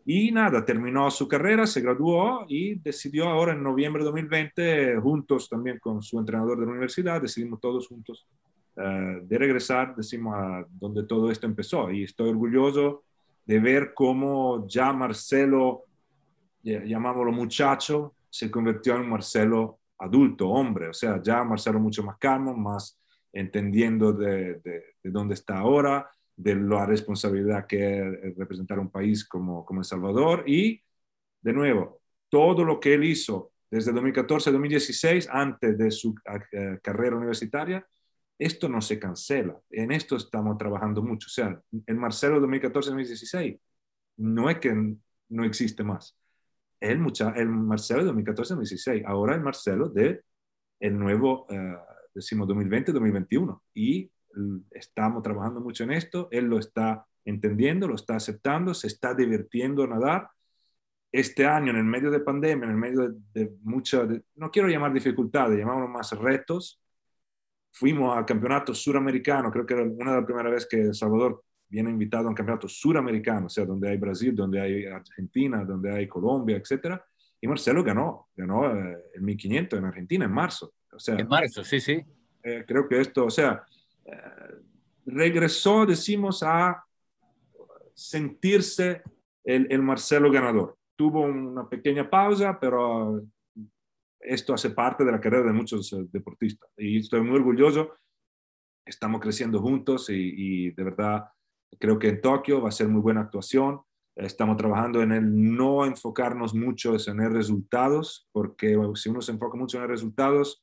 Y 0.04 0.32
nada, 0.32 0.64
terminó 0.64 1.08
su 1.12 1.28
carrera, 1.28 1.68
se 1.68 1.80
graduó 1.80 2.44
y 2.48 2.74
decidió 2.74 3.28
ahora 3.28 3.52
en 3.52 3.62
noviembre 3.62 4.02
de 4.02 4.06
2020, 4.06 4.96
juntos 4.96 5.48
también 5.48 5.78
con 5.78 6.02
su 6.02 6.18
entrenador 6.18 6.58
de 6.58 6.66
la 6.66 6.72
universidad, 6.72 7.22
decidimos 7.22 7.60
todos 7.60 7.86
juntos 7.86 8.26
uh, 8.76 9.24
de 9.24 9.38
regresar, 9.38 9.94
decimos, 9.94 10.34
a 10.36 10.66
donde 10.80 11.04
todo 11.04 11.30
esto 11.30 11.46
empezó. 11.46 11.90
Y 11.92 12.02
estoy 12.02 12.30
orgulloso 12.30 13.04
de 13.46 13.60
ver 13.60 13.92
cómo 13.94 14.66
ya 14.66 14.92
Marcelo, 14.92 15.84
llamámoslo 16.62 17.32
muchacho, 17.32 18.14
se 18.28 18.50
convirtió 18.50 18.96
en 18.96 19.08
Marcelo 19.08 19.80
adulto, 19.98 20.48
hombre. 20.48 20.88
O 20.88 20.94
sea, 20.94 21.20
ya 21.22 21.44
Marcelo 21.44 21.78
mucho 21.78 22.02
más 22.02 22.16
calmo, 22.18 22.54
más 22.54 22.98
entendiendo 23.32 24.12
de, 24.12 24.54
de, 24.60 24.84
de 25.02 25.10
dónde 25.10 25.34
está 25.34 25.58
ahora 25.58 26.10
de 26.36 26.54
la 26.54 26.86
responsabilidad 26.86 27.66
que 27.66 27.98
es 27.98 28.36
representar 28.36 28.78
un 28.78 28.90
país 28.90 29.26
como, 29.28 29.64
como 29.64 29.80
El 29.80 29.84
Salvador 29.84 30.44
y, 30.46 30.82
de 31.42 31.52
nuevo, 31.52 32.00
todo 32.30 32.64
lo 32.64 32.80
que 32.80 32.94
él 32.94 33.04
hizo 33.04 33.52
desde 33.70 33.92
2014 33.92 34.50
a 34.50 34.52
2016, 34.52 35.28
antes 35.30 35.78
de 35.78 35.90
su 35.90 36.10
uh, 36.10 36.78
carrera 36.82 37.16
universitaria, 37.16 37.86
esto 38.38 38.68
no 38.68 38.80
se 38.80 38.98
cancela. 38.98 39.60
En 39.70 39.92
esto 39.92 40.16
estamos 40.16 40.56
trabajando 40.58 41.02
mucho. 41.02 41.26
O 41.26 41.30
sea, 41.30 41.60
el 41.86 41.96
Marcelo 41.96 42.40
2014-2016 42.40 43.60
no 44.16 44.50
es 44.50 44.58
que 44.58 44.96
no 45.28 45.44
existe 45.44 45.84
más. 45.84 46.16
El, 46.80 46.98
mucha, 46.98 47.30
el 47.36 47.48
Marcelo 47.48 48.02
2014-2016, 48.14 49.04
ahora 49.06 49.34
el 49.34 49.42
Marcelo 49.42 49.88
de 49.88 50.22
el 50.80 50.98
nuevo, 50.98 51.46
uh, 51.50 51.76
decimos, 52.14 52.48
2020-2021. 52.48 53.60
Y 53.74 54.10
estamos 54.70 55.22
trabajando 55.22 55.60
mucho 55.60 55.84
en 55.84 55.92
esto, 55.92 56.28
él 56.30 56.46
lo 56.46 56.58
está 56.58 57.04
entendiendo, 57.24 57.86
lo 57.86 57.96
está 57.96 58.16
aceptando, 58.16 58.72
se 58.74 58.86
está 58.86 59.14
divirtiendo 59.14 59.84
a 59.84 59.88
nadar. 59.88 60.28
Este 61.12 61.44
año, 61.44 61.70
en 61.70 61.76
el 61.76 61.84
medio 61.84 62.10
de 62.10 62.20
pandemia, 62.20 62.64
en 62.64 62.70
el 62.70 62.76
medio 62.76 63.08
de, 63.08 63.16
de 63.34 63.52
muchas, 63.62 64.08
no 64.36 64.50
quiero 64.50 64.68
llamar 64.68 64.92
dificultades, 64.92 65.58
llamamos 65.58 65.90
más 65.90 66.12
retos, 66.12 66.80
fuimos 67.72 68.16
al 68.16 68.24
campeonato 68.24 68.74
suramericano, 68.74 69.50
creo 69.50 69.66
que 69.66 69.74
era 69.74 69.82
una 69.82 70.12
de 70.12 70.16
las 70.18 70.26
primeras 70.26 70.52
veces 70.52 70.68
que 70.68 70.94
Salvador 70.94 71.42
viene 71.70 71.90
invitado 71.90 72.26
a 72.26 72.30
un 72.30 72.34
campeonato 72.34 72.68
suramericano, 72.68 73.46
o 73.46 73.48
sea, 73.48 73.64
donde 73.64 73.88
hay 73.88 73.96
Brasil, 73.96 74.34
donde 74.34 74.60
hay 74.60 74.84
Argentina, 74.86 75.64
donde 75.64 75.90
hay 75.90 76.08
Colombia, 76.08 76.56
etcétera. 76.56 77.02
Y 77.40 77.46
Marcelo 77.46 77.82
ganó, 77.82 78.28
ganó 78.36 78.76
eh, 78.76 78.98
el 79.14 79.22
1500 79.22 79.78
en 79.78 79.84
Argentina 79.84 80.24
en 80.26 80.32
marzo. 80.32 80.74
O 80.92 80.98
sea, 80.98 81.16
en 81.16 81.28
marzo, 81.28 81.64
sí, 81.64 81.80
sí. 81.80 82.04
Eh, 82.42 82.64
creo 82.66 82.88
que 82.88 83.00
esto, 83.00 83.24
o 83.24 83.30
sea, 83.30 83.64
regresó, 85.06 85.86
decimos, 85.86 86.42
a 86.42 86.84
sentirse 87.94 89.02
el, 89.44 89.66
el, 89.70 89.82
Marcelo 89.82 90.30
ganador. 90.30 90.76
Tuvo 90.96 91.22
una 91.22 91.68
pequeña 91.68 92.08
pausa, 92.08 92.58
pero 92.60 93.22
esto 94.20 94.54
hace 94.54 94.70
parte 94.70 95.04
de 95.04 95.12
la 95.12 95.20
carrera 95.20 95.46
de 95.46 95.52
muchos 95.52 95.92
eh, 95.92 96.06
deportistas. 96.10 96.70
Y 96.76 96.98
estoy 96.98 97.22
muy 97.22 97.36
orgulloso. 97.36 97.94
Estamos 98.84 99.20
creciendo 99.20 99.60
juntos 99.60 100.10
y, 100.10 100.14
y 100.14 100.70
de 100.70 100.84
verdad 100.84 101.24
creo 101.78 101.98
que 101.98 102.08
en 102.08 102.20
Tokio 102.20 102.60
va 102.60 102.68
a 102.68 102.72
ser 102.72 102.88
muy 102.88 103.00
buena 103.00 103.22
actuación. 103.22 103.80
Estamos 104.16 104.56
trabajando 104.56 105.02
en 105.02 105.12
el 105.12 105.54
no 105.56 105.86
enfocarnos 105.86 106.54
mucho 106.54 106.94
en 107.06 107.20
el 107.20 107.32
resultados, 107.32 108.28
porque 108.32 108.76
si 108.94 109.08
uno 109.08 109.22
se 109.22 109.32
enfoca 109.32 109.56
mucho 109.56 109.76
en 109.76 109.82
los 109.82 109.90
resultados, 109.90 110.62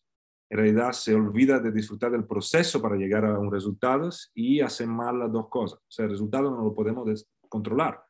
en 0.49 0.57
realidad 0.57 0.91
se 0.93 1.13
olvida 1.13 1.59
de 1.59 1.71
disfrutar 1.71 2.11
del 2.11 2.25
proceso 2.25 2.81
para 2.81 2.95
llegar 2.95 3.25
a 3.25 3.39
un 3.39 3.51
resultado 3.51 4.09
y 4.33 4.61
hace 4.61 4.85
mal 4.85 5.19
las 5.19 5.31
dos 5.31 5.49
cosas. 5.49 5.79
O 5.79 5.91
sea, 5.91 6.05
el 6.05 6.11
resultado 6.11 6.51
no 6.51 6.63
lo 6.63 6.73
podemos 6.73 7.27
controlar, 7.49 8.01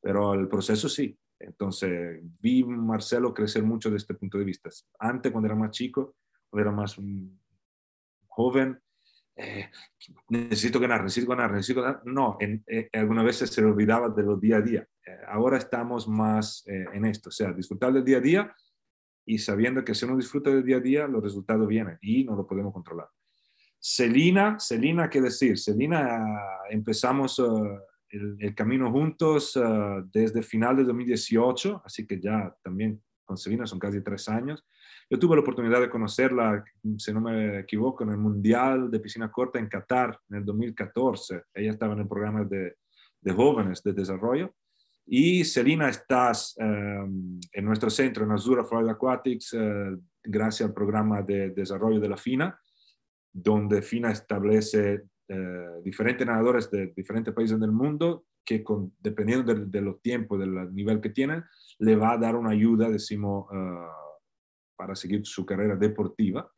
pero 0.00 0.34
el 0.34 0.48
proceso 0.48 0.88
sí. 0.88 1.16
Entonces, 1.38 2.20
vi 2.40 2.64
Marcelo 2.64 3.34
crecer 3.34 3.62
mucho 3.62 3.90
desde 3.90 4.02
este 4.02 4.14
punto 4.14 4.38
de 4.38 4.44
vista. 4.44 4.70
Antes, 4.98 5.30
cuando 5.30 5.46
era 5.46 5.56
más 5.56 5.70
chico, 5.70 6.16
cuando 6.48 6.68
era 6.68 6.76
más 6.76 6.96
um, 6.98 7.38
joven, 8.26 8.80
eh, 9.36 9.68
necesito 10.28 10.78
ganar, 10.78 11.02
necesito 11.02 11.30
ganar, 11.30 11.52
necesito 11.52 11.82
ganar. 11.82 12.02
No, 12.04 12.36
en, 12.40 12.64
eh, 12.66 12.88
algunas 12.92 13.24
veces 13.24 13.50
se 13.50 13.64
olvidaba 13.64 14.08
de 14.08 14.22
los 14.22 14.40
día 14.40 14.58
a 14.58 14.60
día. 14.60 14.88
Eh, 15.06 15.18
ahora 15.28 15.58
estamos 15.58 16.06
más 16.06 16.64
en 16.66 17.04
esto, 17.04 17.28
o 17.30 17.32
sea, 17.32 17.52
disfrutar 17.52 17.92
del 17.92 18.04
día 18.04 18.18
a 18.18 18.20
día 18.20 18.56
y 19.26 19.38
sabiendo 19.38 19.84
que 19.84 19.94
si 19.94 20.04
uno 20.04 20.16
disfruta 20.16 20.50
del 20.50 20.64
día 20.64 20.76
a 20.76 20.80
día, 20.80 21.06
los 21.06 21.22
resultados 21.22 21.66
vienen 21.66 21.98
y 22.00 22.24
no 22.24 22.36
lo 22.36 22.46
podemos 22.46 22.72
controlar. 22.72 23.08
Celina, 23.78 24.58
Celina, 24.58 25.10
¿qué 25.10 25.20
decir? 25.20 25.58
Celina, 25.58 26.24
empezamos 26.70 27.42
el, 28.08 28.54
camino 28.54 28.90
juntos 28.90 29.58
desde 30.10 30.42
final 30.42 30.76
de 30.76 30.84
2018, 30.84 31.82
así 31.84 32.06
que 32.06 32.18
ya 32.20 32.54
también 32.62 33.02
con 33.24 33.36
Celina 33.36 33.66
son 33.66 33.78
casi 33.78 34.02
tres 34.02 34.28
años. 34.28 34.64
Yo 35.10 35.18
tuve 35.18 35.36
la 35.36 35.42
oportunidad 35.42 35.80
de 35.80 35.90
conocerla, 35.90 36.64
si 36.96 37.12
no 37.12 37.20
me 37.20 37.60
equivoco, 37.60 38.04
en 38.04 38.10
el 38.10 38.18
Mundial 38.18 38.90
de 38.90 39.00
Piscina 39.00 39.30
Corta 39.30 39.58
en 39.58 39.68
Qatar 39.68 40.18
en 40.30 40.38
el 40.38 40.44
2014. 40.44 41.42
Ella 41.54 41.70
estaba 41.70 41.94
en 41.94 42.00
el 42.00 42.08
programa 42.08 42.44
de, 42.44 42.76
de 43.20 43.32
jóvenes 43.32 43.82
de 43.82 43.92
desarrollo 43.92 44.54
y 45.06 45.44
Selina, 45.44 45.88
estás 45.88 46.56
um, 46.58 47.38
en 47.52 47.64
nuestro 47.64 47.90
centro, 47.90 48.24
en 48.24 48.32
Azura 48.32 48.64
Florida 48.64 48.92
Aquatics, 48.92 49.52
uh, 49.52 50.00
gracias 50.22 50.68
al 50.68 50.74
programa 50.74 51.20
de 51.20 51.50
desarrollo 51.50 52.00
de 52.00 52.08
la 52.08 52.16
FINA, 52.16 52.58
donde 53.30 53.82
FINA 53.82 54.12
establece 54.12 55.02
uh, 55.28 55.82
diferentes 55.82 56.26
nadadores 56.26 56.70
de 56.70 56.92
diferentes 56.96 57.34
países 57.34 57.60
del 57.60 57.72
mundo 57.72 58.24
que 58.44 58.62
con, 58.62 58.94
dependiendo 58.98 59.54
de, 59.54 59.66
de, 59.66 59.80
los 59.80 60.00
tiempos, 60.00 60.38
del 60.38 60.74
nivel 60.74 61.00
que 61.00 61.10
tienen, 61.10 61.44
le 61.78 61.96
va 61.96 62.12
a 62.12 62.18
dar 62.18 62.36
una 62.36 62.50
ayuda, 62.50 62.88
decimos, 62.88 63.46
uh, 63.50 64.03
para 64.76 64.94
seguir 64.94 65.24
su 65.26 65.44
carrera 65.44 65.76
deportiva. 65.76 66.50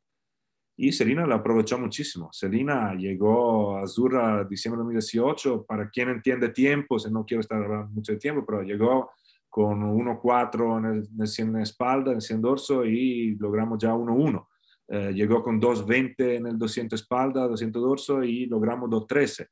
Y 0.79 0.93
Selina 0.93 1.27
la 1.27 1.37
aprovechó 1.37 1.79
muchísimo. 1.79 2.29
Selina 2.33 2.95
llegó 2.95 3.79
a 3.79 3.85
Azurra 3.85 4.45
diciembre 4.45 4.79
de 4.79 4.85
2018. 4.85 5.65
Para 5.65 5.89
quien 5.89 6.11
entiende 6.11 6.51
tiempos, 6.51 7.11
no 7.11 7.25
quiero 7.25 7.41
estar 7.41 7.63
hablando 7.63 7.89
mucho 7.93 8.13
de 8.13 8.19
tiempo, 8.19 8.45
pero 8.47 8.63
llegó 8.63 9.11
con 9.49 9.81
1.4 9.81 10.79
en 10.79 10.85
el, 10.85 11.09
en 11.15 11.21
el 11.21 11.27
100 11.27 11.57
espalda, 11.57 12.11
en 12.11 12.17
el 12.17 12.23
100 12.23 12.43
dorso 12.43 12.85
y 12.85 13.37
logramos 13.37 13.79
ya 13.79 13.95
1.1. 13.95 14.47
Eh, 14.89 15.13
llegó 15.15 15.43
con 15.43 15.61
2.20 15.61 16.37
en 16.37 16.47
el 16.47 16.59
200 16.59 17.01
espalda, 17.01 17.49
200 17.49 17.83
dorso 17.83 18.23
y 18.23 18.45
logramos 18.45 18.91
2.13. 18.91 19.49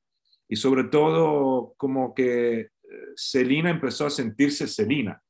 Y 0.47 0.57
sobre 0.57 0.85
todo, 0.85 1.73
como 1.79 2.13
que 2.15 2.69
Selina 3.17 3.71
empezó 3.71 4.07
a 4.07 4.11
sentirse 4.11 4.69
Selina 4.69 5.24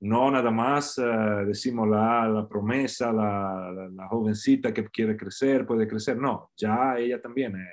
no 0.00 0.30
nada 0.30 0.50
más 0.50 0.98
uh, 0.98 1.46
decimos 1.46 1.88
la, 1.88 2.46
promesa, 2.48 3.12
la, 3.12 3.70
la, 3.74 3.88
la, 3.88 4.08
jovencita 4.08 4.72
que 4.72 4.88
quiere 4.88 5.16
crecer, 5.16 5.66
puede 5.66 5.86
crecer, 5.86 6.16
no, 6.16 6.50
ya 6.56 6.98
ella 6.98 7.20
también 7.20 7.56
es, 7.56 7.68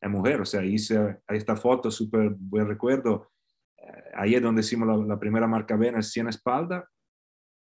es 0.00 0.10
mujer, 0.10 0.40
o 0.40 0.44
sea, 0.44 0.64
hice 0.64 1.18
esta 1.28 1.56
foto, 1.56 1.90
súper 1.90 2.30
buen 2.38 2.66
recuerdo, 2.66 3.30
eh, 3.76 4.04
ahí 4.14 4.34
es 4.34 4.42
donde 4.42 4.60
hicimos 4.60 5.06
la, 5.06 5.18
primera 5.18 5.46
marca 5.46 5.76
B 5.76 5.88
en 5.88 5.96
el 5.96 6.02
100 6.02 6.28
espalda 6.28 6.88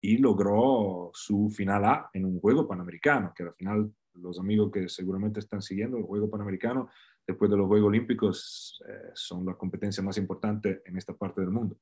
y 0.01 0.17
logró 0.17 1.11
su 1.13 1.49
final 1.49 1.85
A 1.85 2.09
en 2.13 2.25
un 2.25 2.39
juego 2.39 2.67
panamericano, 2.67 3.33
que 3.35 3.43
al 3.43 3.53
final 3.53 3.93
los 4.15 4.39
amigos 4.39 4.71
que 4.71 4.89
seguramente 4.89 5.39
están 5.39 5.61
siguiendo 5.61 5.97
el 5.97 6.03
juego 6.03 6.29
panamericano, 6.29 6.89
después 7.25 7.49
de 7.49 7.57
los 7.57 7.67
Juegos 7.67 7.87
Olímpicos, 7.87 8.83
eh, 8.87 9.11
son 9.13 9.45
la 9.45 9.55
competencia 9.55 10.03
más 10.03 10.17
importante 10.17 10.81
en 10.85 10.97
esta 10.97 11.13
parte 11.13 11.41
del 11.41 11.51
mundo. 11.51 11.77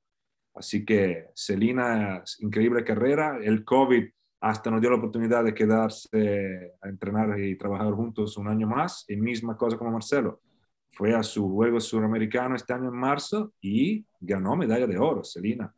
Así 0.54 0.86
que 0.86 1.28
Celina, 1.34 2.24
increíble 2.40 2.84
carrera. 2.84 3.38
El 3.42 3.64
COVID 3.64 4.06
hasta 4.42 4.72
nos 4.72 4.82
dio 4.82 4.90
la 4.90 4.98
oportunidad 4.98 5.44
de 5.44 5.54
quedarse 5.54 6.74
a 6.82 6.90
entrenar 6.90 7.40
y 7.40 7.56
trabajar 7.56 7.94
juntos 7.94 8.38
un 8.38 8.48
año 8.48 8.68
más. 8.68 9.06
Y 9.08 9.16
misma 9.16 9.56
cosa 9.56 9.78
como 9.78 9.92
Marcelo. 9.92 10.42
Fue 10.90 11.16
a 11.16 11.24
su 11.24 11.50
juego 11.50 11.80
suramericano 11.80 12.56
este 12.56 12.74
año 12.74 12.90
en 12.90 12.96
marzo 12.96 13.54
y 13.62 14.06
ganó 14.20 14.56
medalla 14.58 14.88
de 14.88 14.98
oro, 14.98 15.24
Celina. 15.24 15.74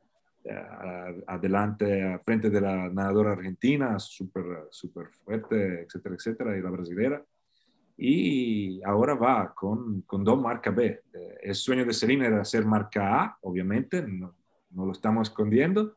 Eh, 0.45 1.23
adelante, 1.27 2.19
frente 2.25 2.49
de 2.49 2.59
la 2.59 2.89
nadadora 2.89 3.31
argentina, 3.31 3.97
súper 3.97 4.67
super 4.71 5.07
fuerte, 5.23 5.83
etcétera, 5.83 6.15
etcétera, 6.15 6.57
y 6.57 6.61
la 6.61 6.69
brasilera. 6.69 7.23
Y 7.95 8.83
ahora 8.83 9.13
va 9.13 9.53
con, 9.53 10.01
con 10.01 10.23
dos 10.23 10.41
marcas 10.41 10.75
B. 10.75 11.01
Eh, 11.13 11.37
el 11.43 11.55
sueño 11.55 11.85
de 11.85 11.93
Celina 11.93 12.27
era 12.27 12.43
ser 12.43 12.65
marca 12.65 13.23
A, 13.23 13.37
obviamente, 13.41 14.01
no, 14.05 14.35
no 14.73 14.85
lo 14.85 14.91
estamos 14.91 15.29
escondiendo, 15.29 15.95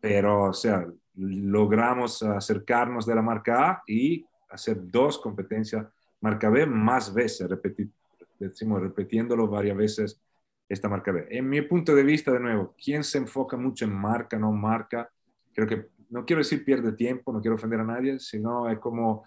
pero, 0.00 0.50
o 0.50 0.52
sea, 0.52 0.86
logramos 1.16 2.22
acercarnos 2.22 3.06
de 3.06 3.14
la 3.14 3.22
marca 3.22 3.70
A 3.70 3.82
y 3.86 4.26
hacer 4.50 4.78
dos 4.80 5.18
competencias 5.18 5.86
marca 6.20 6.48
B 6.48 6.66
más 6.66 7.12
veces, 7.12 7.48
repetir, 7.48 7.90
decimos, 8.38 8.80
repitiéndolo 8.80 9.46
varias 9.46 9.76
veces 9.76 10.20
esta 10.68 10.88
marca 10.88 11.12
B. 11.12 11.26
En 11.30 11.48
mi 11.48 11.60
punto 11.62 11.94
de 11.94 12.02
vista, 12.02 12.32
de 12.32 12.40
nuevo, 12.40 12.74
quien 12.82 13.04
se 13.04 13.18
enfoca 13.18 13.56
mucho 13.56 13.84
en 13.84 13.92
marca, 13.92 14.38
no 14.38 14.50
marca, 14.52 15.10
creo 15.52 15.66
que, 15.66 15.88
no 16.10 16.24
quiero 16.24 16.40
decir 16.40 16.64
pierde 16.64 16.92
tiempo, 16.92 17.32
no 17.32 17.40
quiero 17.40 17.56
ofender 17.56 17.80
a 17.80 17.84
nadie, 17.84 18.18
sino 18.18 18.68
es 18.70 18.78
como 18.78 19.24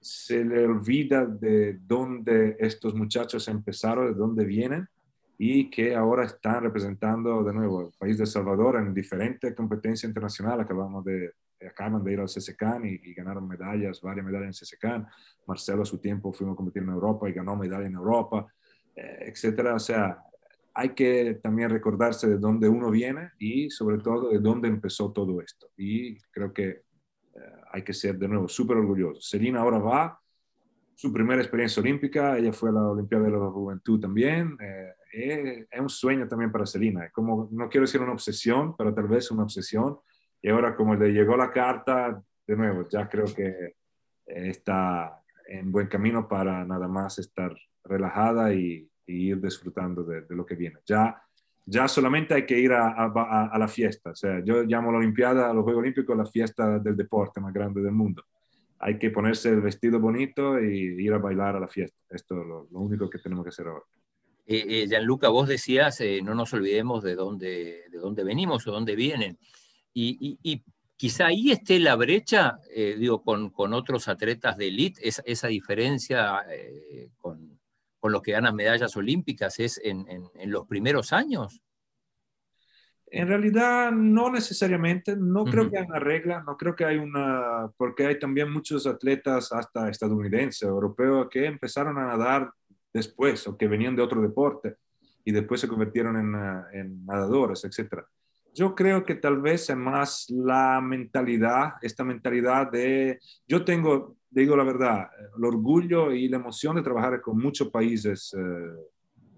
se 0.00 0.44
le 0.44 0.64
olvida 0.64 1.26
de 1.26 1.78
dónde 1.84 2.56
estos 2.60 2.94
muchachos 2.94 3.48
empezaron, 3.48 4.06
de 4.06 4.14
dónde 4.14 4.44
vienen 4.44 4.88
y 5.38 5.68
que 5.70 5.94
ahora 5.94 6.24
están 6.24 6.62
representando 6.62 7.44
de 7.44 7.52
nuevo 7.52 7.82
el 7.82 7.92
país 7.98 8.16
de 8.16 8.24
El 8.24 8.30
Salvador 8.30 8.76
en 8.76 8.94
diferentes 8.94 9.54
competencias 9.54 10.08
internacionales. 10.08 10.64
Acabamos 10.64 11.04
de, 11.04 11.32
acaban 11.66 12.02
de 12.02 12.12
ir 12.12 12.20
al 12.20 12.26
CSCAN 12.26 12.86
y, 12.86 13.00
y, 13.02 13.14
ganaron 13.14 13.46
medallas, 13.46 14.00
varias 14.00 14.24
medallas 14.24 14.60
en 14.60 14.66
CSCAN. 14.66 15.06
Marcelo 15.46 15.82
a 15.82 15.86
su 15.86 15.98
tiempo 15.98 16.32
fuimos 16.32 16.54
a 16.54 16.56
competir 16.56 16.82
en 16.82 16.90
Europa 16.90 17.28
y 17.28 17.32
ganó 17.32 17.56
medalla 17.56 17.86
en 17.86 17.94
Europa, 17.94 18.46
eh, 18.94 19.26
etcétera. 19.26 19.74
O 19.74 19.78
sea, 19.78 20.22
hay 20.74 20.90
que 20.90 21.38
también 21.42 21.70
recordarse 21.70 22.28
de 22.28 22.38
dónde 22.38 22.68
uno 22.68 22.90
viene 22.90 23.30
y 23.38 23.70
sobre 23.70 23.98
todo 23.98 24.30
de 24.30 24.38
dónde 24.38 24.68
empezó 24.68 25.12
todo 25.12 25.40
esto. 25.40 25.68
Y 25.76 26.18
creo 26.30 26.52
que 26.52 26.68
eh, 26.68 26.82
hay 27.72 27.82
que 27.82 27.94
ser 27.94 28.18
de 28.18 28.28
nuevo 28.28 28.48
súper 28.48 28.76
orgulloso. 28.76 29.20
Selina 29.20 29.60
ahora 29.60 29.78
va, 29.78 30.20
su 30.96 31.12
primera 31.12 31.42
experiencia 31.42 31.82
olímpica, 31.82 32.38
ella 32.38 32.54
fue 32.54 32.70
a 32.70 32.72
la 32.72 32.88
Olimpiada 32.88 33.24
de 33.24 33.30
la 33.30 33.50
Juventud 33.50 34.00
también. 34.00 34.56
Eh, 34.58 34.94
es, 35.12 35.66
es, 35.70 35.80
un 35.80 35.90
sueño 35.90 36.26
también 36.26 36.50
para 36.50 36.64
Selina, 36.64 37.10
como, 37.10 37.48
no 37.52 37.68
quiero 37.68 37.86
decir 37.86 38.00
una 38.00 38.12
obsesión, 38.12 38.74
pero 38.76 38.94
tal 38.94 39.06
vez 39.06 39.30
una 39.30 39.42
obsesión. 39.42 39.98
Y 40.40 40.48
ahora 40.48 40.74
como 40.74 40.94
le 40.94 41.12
llegó 41.12 41.36
la 41.36 41.50
carta, 41.50 42.22
de 42.46 42.56
nuevo, 42.56 42.88
ya 42.88 43.08
creo 43.10 43.26
que 43.26 43.74
está 44.24 45.20
en 45.46 45.70
buen 45.70 45.86
camino 45.86 46.26
para 46.26 46.64
nada 46.64 46.88
más 46.88 47.18
estar 47.18 47.54
relajada 47.84 48.54
y, 48.54 48.88
y 49.06 49.28
ir 49.28 49.40
disfrutando 49.40 50.02
de, 50.02 50.22
de, 50.22 50.34
lo 50.34 50.46
que 50.46 50.54
viene. 50.54 50.78
Ya, 50.86 51.22
ya 51.66 51.88
solamente 51.88 52.32
hay 52.32 52.46
que 52.46 52.58
ir 52.58 52.72
a, 52.72 52.88
a, 52.88 53.50
a, 53.52 53.58
la 53.58 53.68
fiesta. 53.68 54.12
O 54.12 54.14
sea, 54.14 54.42
yo 54.42 54.62
llamo 54.62 54.92
la 54.92 54.98
Olimpiada, 54.98 55.52
los 55.52 55.62
Juegos 55.62 55.82
Olímpicos, 55.82 56.16
la 56.16 56.24
fiesta 56.24 56.78
del 56.78 56.96
deporte 56.96 57.38
más 57.38 57.52
grande 57.52 57.82
del 57.82 57.92
mundo. 57.92 58.24
Hay 58.78 58.98
que 58.98 59.10
ponerse 59.10 59.48
el 59.50 59.60
vestido 59.60 60.00
bonito 60.00 60.60
y 60.60 61.02
ir 61.02 61.12
a 61.12 61.18
bailar 61.18 61.56
a 61.56 61.60
la 61.60 61.68
fiesta. 61.68 61.96
Esto 62.10 62.40
es 62.40 62.46
lo, 62.46 62.68
lo 62.70 62.80
único 62.80 63.08
que 63.08 63.18
tenemos 63.18 63.44
que 63.44 63.48
hacer 63.50 63.66
ahora. 63.66 63.84
Eh, 64.46 64.64
eh, 64.68 64.86
Gianluca, 64.86 65.28
vos 65.28 65.48
decías, 65.48 66.00
eh, 66.00 66.20
no 66.22 66.34
nos 66.34 66.52
olvidemos 66.52 67.02
de 67.02 67.14
dónde, 67.16 67.84
de 67.90 67.98
dónde 67.98 68.22
venimos 68.22 68.66
o 68.66 68.72
dónde 68.72 68.94
vienen. 68.94 69.38
Y, 69.92 70.16
y, 70.20 70.38
y 70.52 70.62
quizá 70.96 71.26
ahí 71.26 71.50
esté 71.50 71.78
la 71.78 71.94
brecha, 71.94 72.58
eh, 72.74 72.96
digo, 72.98 73.22
con, 73.22 73.50
con, 73.50 73.72
otros 73.72 74.08
atletas 74.08 74.56
de 74.56 74.68
élite, 74.68 75.06
esa, 75.06 75.22
esa 75.26 75.48
diferencia 75.48 76.44
eh, 76.50 77.10
con, 77.18 77.58
con 77.98 78.12
los 78.12 78.22
que 78.22 78.32
ganan 78.32 78.54
medallas 78.54 78.96
olímpicas 78.96 79.58
es 79.58 79.80
en, 79.82 80.08
en, 80.08 80.24
en, 80.34 80.50
los 80.50 80.66
primeros 80.66 81.12
años? 81.12 81.60
En 83.08 83.28
realidad, 83.28 83.92
no 83.92 84.30
necesariamente. 84.30 85.16
No 85.16 85.42
uh 85.42 85.46
-huh. 85.46 85.50
creo 85.50 85.70
que 85.70 85.78
hay 85.78 85.86
una 85.86 85.98
regla, 85.98 86.42
no 86.46 86.56
creo 86.56 86.74
que 86.74 86.84
hay 86.84 86.96
una, 86.96 87.70
porque 87.76 88.06
hay 88.06 88.18
también 88.18 88.50
muchos 88.50 88.86
atletas, 88.86 89.52
hasta 89.52 89.88
estadounidenses, 89.88 90.62
europeos, 90.62 91.28
que 91.30 91.46
empezaron 91.46 91.98
a 91.98 92.06
nadar 92.06 92.50
después 92.92 93.46
o 93.46 93.56
que 93.56 93.68
venían 93.68 93.94
de 93.94 94.02
otro 94.02 94.20
deporte 94.20 94.76
y 95.24 95.32
después 95.32 95.60
se 95.60 95.68
convirtieron 95.68 96.16
en, 96.16 96.34
en 96.72 97.04
nadadores, 97.04 97.64
etc. 97.64 98.02
Yo 98.54 98.74
creo 98.74 99.04
que 99.04 99.16
tal 99.16 99.40
vez 99.40 99.68
es 99.68 99.76
más 99.76 100.26
la 100.30 100.80
mentalidad, 100.80 101.74
esta 101.82 102.04
mentalidad 102.04 102.70
de, 102.70 103.18
yo 103.46 103.64
tengo 103.64 104.16
digo 104.36 104.54
la 104.54 104.64
verdad, 104.64 105.08
el 105.36 105.44
orgullo 105.44 106.12
y 106.12 106.28
la 106.28 106.36
emoción 106.36 106.76
de 106.76 106.82
trabajar 106.82 107.22
con 107.22 107.38
muchos 107.38 107.68
países, 107.70 108.34
eh, 108.38 108.72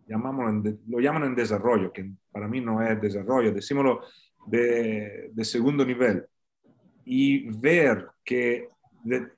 en, 0.08 0.80
lo 0.88 1.00
llaman 1.00 1.24
en 1.24 1.34
desarrollo, 1.34 1.92
que 1.92 2.10
para 2.30 2.48
mí 2.48 2.60
no 2.60 2.82
es 2.82 3.00
desarrollo, 3.00 3.52
decímoslo 3.52 4.02
de, 4.46 5.30
de 5.32 5.44
segundo 5.44 5.84
nivel, 5.84 6.26
y 7.04 7.48
ver 7.58 8.08
que 8.24 8.68
de, 9.04 9.28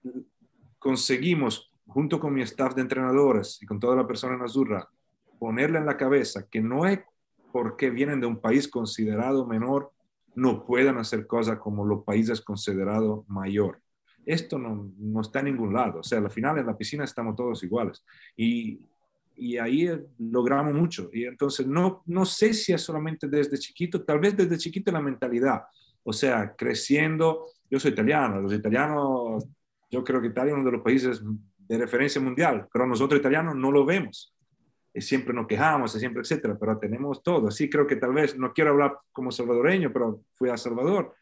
conseguimos, 0.79 1.73
junto 1.87 2.21
con 2.21 2.33
mi 2.33 2.43
staff 2.43 2.75
de 2.75 2.83
entrenadores 2.83 3.59
y 3.63 3.67
con 3.67 3.81
toda 3.81 3.97
la 3.97 4.07
persona 4.07 4.35
en 4.35 4.43
Azurra, 4.43 4.89
ponerle 5.39 5.79
en 5.79 5.87
la 5.87 5.97
cabeza 5.97 6.47
que 6.49 6.61
no 6.61 6.87
es 6.87 7.01
porque 7.53 7.91
vienen 7.91 8.21
de 8.21 8.27
un 8.27 8.41
país 8.41 8.69
considerado 8.69 9.47
menor, 9.47 9.93
no 10.35 10.65
puedan 10.65 10.99
hacer 10.99 11.27
cosas 11.27 11.59
como 11.59 11.85
los 11.85 12.05
países 12.05 12.41
considerados 12.41 13.29
mayor 13.29 13.81
esto 14.27 14.59
no, 14.59 14.93
no, 14.99 15.21
está 15.21 15.41
en 15.41 15.47
ningún 15.47 15.73
lado. 15.73 16.01
O 16.01 16.03
sea, 16.03 16.19
al 16.19 16.31
final 16.31 16.59
en 16.59 16.67
la 16.67 16.77
piscina 16.77 17.05
estamos 17.05 17.37
todos 17.37 17.63
iguales. 17.63 18.05
Y, 18.37 18.81
y 19.37 19.57
ahí 19.57 19.89
logramos 20.19 20.75
mucho. 20.75 21.11
Y 21.13 21.25
entonces 21.25 21.67
no, 21.67 22.03
no 22.07 22.25
sé 22.25 22.53
si 22.53 22.73
es 22.73 22.83
solamente 22.83 23.29
desde 23.29 23.59
chiquito, 23.59 24.03
tal 24.03 24.21
vez 24.21 24.37
desde 24.37 24.59
chiquito 24.59 24.93
la 24.93 25.01
mentalidad. 25.01 25.63
O 26.03 26.13
sea, 26.13 26.55
creciendo, 26.57 27.47
yo 27.71 27.79
soy 27.79 27.93
italiano, 27.93 28.41
los 28.41 28.53
italianos, 28.53 29.47
yo 29.91 30.05
creo 30.05 30.21
que 30.21 30.29
Italia 30.29 30.53
es 30.53 30.57
uno 30.57 30.67
de 30.67 30.73
los 30.77 30.83
países 30.83 31.23
de 31.59 31.79
referencia 31.79 32.21
mundial, 32.21 32.69
pero 32.73 32.87
nosotros 32.87 33.21
italianos 33.21 33.55
no 33.57 33.71
lo 33.71 33.85
vemos. 33.85 34.35
Y 34.93 35.01
siempre 35.01 35.33
nos 35.33 35.47
quejamos, 35.47 35.93
siempre, 35.93 36.23
etcétera, 36.23 36.57
pero 36.59 36.79
tenemos 36.79 37.23
todo. 37.23 37.49
Así 37.49 37.71
creo 37.71 37.87
que 37.87 37.97
tal 37.97 38.13
vez, 38.13 38.37
no 38.37 38.53
quiero 38.53 38.71
hablar 38.71 38.99
como 39.13 39.31
salvadoreño, 39.31 39.93
pero 39.93 40.23
fui 40.35 40.49
a 40.49 40.57
Salvador 40.57 41.15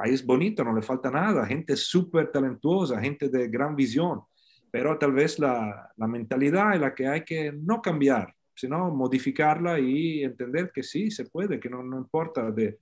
país 0.00 0.24
bonito, 0.24 0.64
no 0.64 0.74
le 0.74 0.80
falta 0.80 1.10
nada, 1.10 1.44
gente 1.44 1.76
súper 1.76 2.32
talentuosa, 2.32 2.98
gente 3.00 3.28
de 3.28 3.48
gran 3.48 3.76
visión, 3.76 4.22
pero 4.70 4.98
tal 4.98 5.12
vez 5.12 5.38
la, 5.38 5.92
la, 5.96 6.06
mentalidad 6.06 6.74
es 6.74 6.80
la 6.80 6.94
que 6.94 7.06
hay 7.06 7.24
que 7.24 7.52
no 7.52 7.80
cambiar, 7.82 8.34
sino 8.54 8.90
modificarla 8.90 9.78
y 9.78 10.22
entender 10.22 10.70
que 10.72 10.82
sí, 10.82 11.10
se 11.10 11.24
puede, 11.24 11.58
que 11.58 11.68
no, 11.68 11.82
no 11.82 11.98
importa 11.98 12.50
de, 12.50 12.78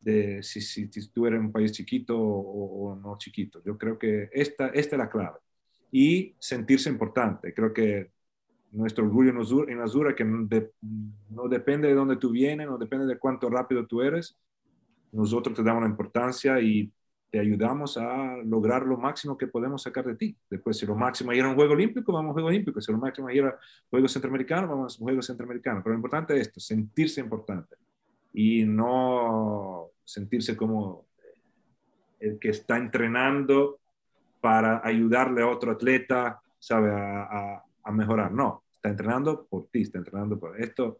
de 0.00 0.42
si, 0.42 0.60
si, 0.60 0.88
si, 0.88 1.08
tú 1.10 1.26
eres 1.26 1.40
un 1.40 1.52
país 1.52 1.72
chiquito 1.72 2.18
o, 2.18 2.90
o, 2.90 2.96
no 2.96 3.16
chiquito. 3.18 3.62
Yo 3.64 3.78
creo 3.78 3.98
que 3.98 4.28
esta, 4.32 4.68
esta 4.68 4.96
es 4.96 4.98
la 4.98 5.10
clave. 5.10 5.38
Y 5.92 6.34
sentirse 6.38 6.88
importante. 6.88 7.52
Creo 7.52 7.72
que 7.72 8.10
nuestro 8.72 9.04
orgullo 9.04 9.30
en 9.68 9.80
Azura, 9.80 10.14
que 10.14 10.24
no, 10.24 10.46
de, 10.46 10.70
no 11.30 11.48
depende 11.48 11.88
de 11.88 11.94
dónde 11.94 12.16
tú 12.16 12.30
vienes, 12.30 12.66
no 12.66 12.78
depende 12.78 13.06
de 13.06 13.18
cuánto 13.18 13.50
rápido 13.50 13.86
tú 13.86 14.02
eres, 14.02 14.38
nosotros 15.12 15.56
te 15.56 15.62
damos 15.62 15.82
la 15.82 15.88
importancia 15.88 16.60
y 16.60 16.90
te 17.30 17.38
ayudamos 17.38 17.96
a 17.96 18.36
lograr 18.44 18.84
lo 18.84 18.96
máximo 18.96 19.38
que 19.38 19.46
podemos 19.46 19.82
sacar 19.82 20.04
de 20.04 20.16
ti. 20.16 20.36
Después, 20.50 20.76
si 20.76 20.84
lo 20.84 20.96
máximo 20.96 21.30
era 21.30 21.48
un 21.48 21.54
juego 21.54 21.74
olímpico, 21.74 22.12
vamos 22.12 22.28
a 22.28 22.30
un 22.30 22.34
juego 22.34 22.48
olímpico. 22.48 22.80
Si 22.80 22.90
lo 22.90 22.98
máximo 22.98 23.28
era 23.28 23.56
juego 23.88 24.08
centroamericano, 24.08 24.66
vamos 24.66 24.96
a 24.96 24.98
un 25.00 25.06
juego 25.06 25.22
centroamericano. 25.22 25.80
Pero 25.82 25.92
lo 25.94 25.98
importante 25.98 26.34
es 26.34 26.48
esto, 26.48 26.60
sentirse 26.60 27.20
importante 27.20 27.76
y 28.32 28.64
no 28.64 29.90
sentirse 30.04 30.56
como 30.56 31.06
el 32.18 32.38
que 32.38 32.50
está 32.50 32.76
entrenando 32.76 33.78
para 34.40 34.80
ayudarle 34.84 35.42
a 35.42 35.48
otro 35.48 35.72
atleta, 35.72 36.40
¿sabe? 36.58 36.90
A, 36.90 37.22
a, 37.22 37.64
a 37.84 37.92
mejorar. 37.92 38.32
No, 38.32 38.64
está 38.72 38.88
entrenando 38.88 39.46
por 39.46 39.68
ti, 39.68 39.82
está 39.82 39.98
entrenando 39.98 40.38
por 40.38 40.60
esto. 40.60 40.98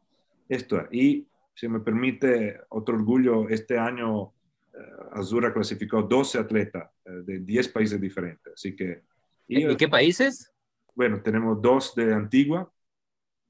Esto. 0.49 0.81
Y 0.93 1.27
si 1.55 1.69
me 1.69 1.81
permite, 1.81 2.61
otro 2.69 2.95
orgullo, 2.95 3.49
este 3.49 3.79
año 3.79 4.33
Azura 5.13 5.53
clasificó 5.53 6.03
12 6.03 6.39
atletas 6.39 6.91
uh, 7.07 7.23
de 7.25 7.41
10 7.41 7.69
países 7.69 8.01
diferentes. 8.01 8.53
Así 8.53 8.75
que, 8.75 9.03
y, 9.49 9.67
¿Y 9.67 9.77
qué 9.77 9.89
países? 9.89 10.53
Bueno, 10.95 11.23
tenemos 11.23 11.61
dos 11.61 11.95
de 11.95 12.15
Antigua, 12.15 12.71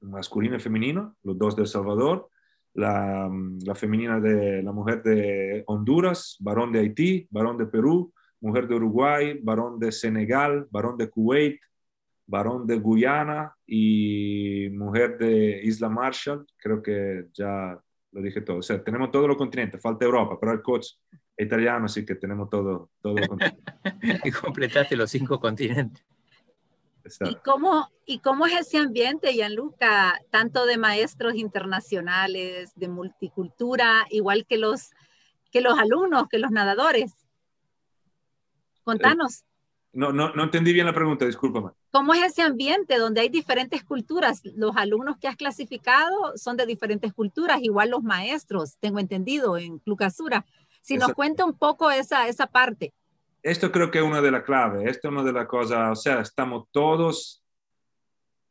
masculino 0.01 0.55
y 0.55 0.59
femenino, 0.59 1.15
los 1.23 1.37
dos 1.37 1.55
de 1.55 1.63
El 1.63 1.67
Salvador, 1.67 2.29
la, 2.73 3.29
la, 3.63 3.75
femenina 3.75 4.19
de 4.19 4.63
la 4.63 4.71
mujer 4.71 5.03
de 5.03 5.63
Honduras, 5.67 6.37
varón 6.39 6.71
de 6.71 6.79
Haití, 6.79 7.27
varón 7.29 7.57
de 7.57 7.65
Perú, 7.65 8.13
mujer 8.39 8.67
de 8.67 8.75
Uruguay, 8.75 9.39
varón 9.43 9.79
de 9.79 9.91
Senegal, 9.91 10.67
varón 10.71 10.97
de 10.97 11.09
Kuwait, 11.09 11.59
varón 12.25 12.65
de 12.65 12.77
Guyana 12.77 13.53
y 13.67 14.69
mujer 14.71 15.17
de 15.17 15.61
Isla 15.63 15.89
Marshall. 15.89 16.45
Creo 16.57 16.81
que 16.81 17.27
ya 17.33 17.77
lo 18.11 18.21
dije 18.21 18.41
todo. 18.41 18.57
O 18.57 18.61
sea, 18.61 18.83
tenemos 18.83 19.11
todos 19.11 19.27
los 19.27 19.37
continentes, 19.37 19.81
falta 19.81 20.05
Europa, 20.05 20.37
pero 20.39 20.53
el 20.53 20.61
coach 20.61 20.87
es 21.35 21.45
italiano, 21.45 21.85
así 21.85 22.05
que 22.05 22.15
tenemos 22.15 22.49
todo, 22.49 22.89
todo 23.01 23.15
los 23.15 23.27
continentes. 23.27 23.75
y 24.25 24.31
completaste 24.31 24.95
los 24.95 25.09
cinco 25.09 25.39
continentes. 25.39 26.03
¿Y 27.21 27.35
cómo, 27.43 27.89
¿Y 28.05 28.19
cómo 28.19 28.45
es 28.45 28.59
ese 28.59 28.77
ambiente, 28.77 29.33
Gianluca, 29.33 30.19
tanto 30.29 30.65
de 30.65 30.77
maestros 30.77 31.35
internacionales, 31.35 32.73
de 32.75 32.87
multicultura, 32.87 34.05
igual 34.11 34.45
que 34.45 34.57
los, 34.57 34.91
que 35.51 35.61
los 35.61 35.79
alumnos, 35.79 36.27
que 36.29 36.37
los 36.37 36.51
nadadores? 36.51 37.13
Contanos. 38.83 39.39
Eh, 39.39 39.45
no, 39.93 40.13
no, 40.13 40.33
no 40.33 40.43
entendí 40.43 40.73
bien 40.73 40.85
la 40.85 40.93
pregunta, 40.93 41.25
discúlpame. 41.25 41.71
¿Cómo 41.91 42.13
es 42.13 42.23
ese 42.23 42.41
ambiente 42.41 42.97
donde 42.97 43.19
hay 43.19 43.27
diferentes 43.27 43.83
culturas? 43.83 44.41
Los 44.55 44.77
alumnos 44.77 45.17
que 45.17 45.27
has 45.27 45.35
clasificado 45.35 46.37
son 46.37 46.55
de 46.55 46.65
diferentes 46.65 47.11
culturas, 47.11 47.59
igual 47.61 47.89
los 47.89 48.01
maestros, 48.01 48.77
tengo 48.79 48.99
entendido, 48.99 49.57
en 49.57 49.77
Clucasura. 49.79 50.45
Si 50.81 50.95
nos 50.95 51.13
cuenta 51.13 51.43
un 51.43 51.57
poco 51.57 51.91
esa, 51.91 52.29
esa 52.29 52.47
parte. 52.47 52.93
Esto 53.43 53.71
creo 53.73 53.91
que 53.91 53.99
es 53.99 54.05
una 54.05 54.21
de 54.21 54.31
las 54.31 54.43
claves, 54.43 54.89
esto 54.89 55.09
es 55.09 55.11
una 55.11 55.23
de 55.23 55.33
las 55.33 55.47
cosas, 55.47 55.91
o 55.91 55.95
sea, 55.95 56.21
estamos 56.21 56.67
todos 56.71 57.43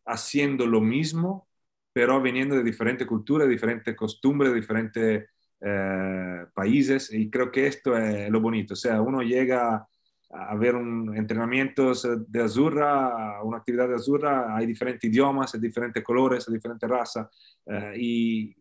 haciendo 0.05 0.66
lo 0.66 0.83
mismo, 0.83 1.48
pero 1.94 2.20
viniendo 2.20 2.57
de 2.57 2.62
diferentes 2.62 3.07
culturas, 3.07 3.48
diferentes 3.48 3.96
costumbres, 3.96 4.53
diferentes 4.53 5.29
eh, 5.61 6.46
países, 6.53 7.11
y 7.12 7.31
creo 7.31 7.50
que 7.50 7.66
esto 7.66 7.96
es 7.96 8.29
lo 8.31 8.40
bonito, 8.40 8.74
o 8.74 8.76
sea, 8.76 9.00
uno 9.00 9.22
llega 9.22 9.87
a 10.32 10.54
ver 10.54 10.76
un, 10.76 11.16
entrenamientos 11.16 12.06
de 12.26 12.42
Azurra, 12.42 13.42
una 13.42 13.58
actividad 13.58 13.88
de 13.88 13.96
Azurra, 13.96 14.56
hay 14.56 14.66
diferentes 14.66 15.10
idiomas, 15.10 15.54
hay 15.54 15.60
diferentes 15.60 16.04
colores, 16.04 16.46
hay 16.46 16.54
diferentes 16.54 16.88
razas, 16.88 17.28
eh, 17.66 17.94
y, 17.96 18.56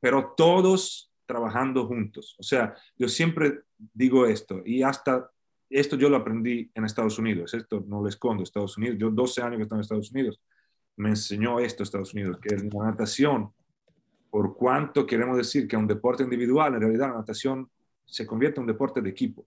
pero 0.00 0.32
todos 0.36 1.12
trabajando 1.26 1.86
juntos. 1.86 2.36
O 2.38 2.42
sea, 2.42 2.74
yo 2.96 3.08
siempre 3.08 3.60
digo 3.76 4.26
esto, 4.26 4.62
y 4.64 4.82
hasta 4.82 5.30
esto 5.68 5.96
yo 5.96 6.08
lo 6.08 6.16
aprendí 6.16 6.70
en 6.74 6.84
Estados 6.84 7.18
Unidos, 7.18 7.52
esto 7.52 7.84
no 7.86 8.00
lo 8.00 8.08
escondo, 8.08 8.42
Estados 8.42 8.78
Unidos, 8.78 8.96
yo 8.98 9.10
12 9.10 9.42
años 9.42 9.56
que 9.58 9.62
estoy 9.64 9.76
en 9.76 9.82
Estados 9.82 10.10
Unidos, 10.10 10.40
me 10.96 11.10
enseñó 11.10 11.60
esto 11.60 11.82
Estados 11.82 12.14
Unidos, 12.14 12.38
que 12.40 12.56
la 12.56 12.86
natación, 12.86 13.52
por 14.30 14.56
cuanto 14.56 15.06
queremos 15.06 15.36
decir 15.36 15.68
que 15.68 15.76
es 15.76 15.82
un 15.82 15.86
deporte 15.86 16.22
individual, 16.22 16.74
en 16.74 16.80
realidad 16.80 17.08
la 17.08 17.18
natación 17.18 17.70
se 18.06 18.26
convierte 18.26 18.58
en 18.58 18.62
un 18.62 18.68
deporte 18.68 19.02
de 19.02 19.10
equipo. 19.10 19.46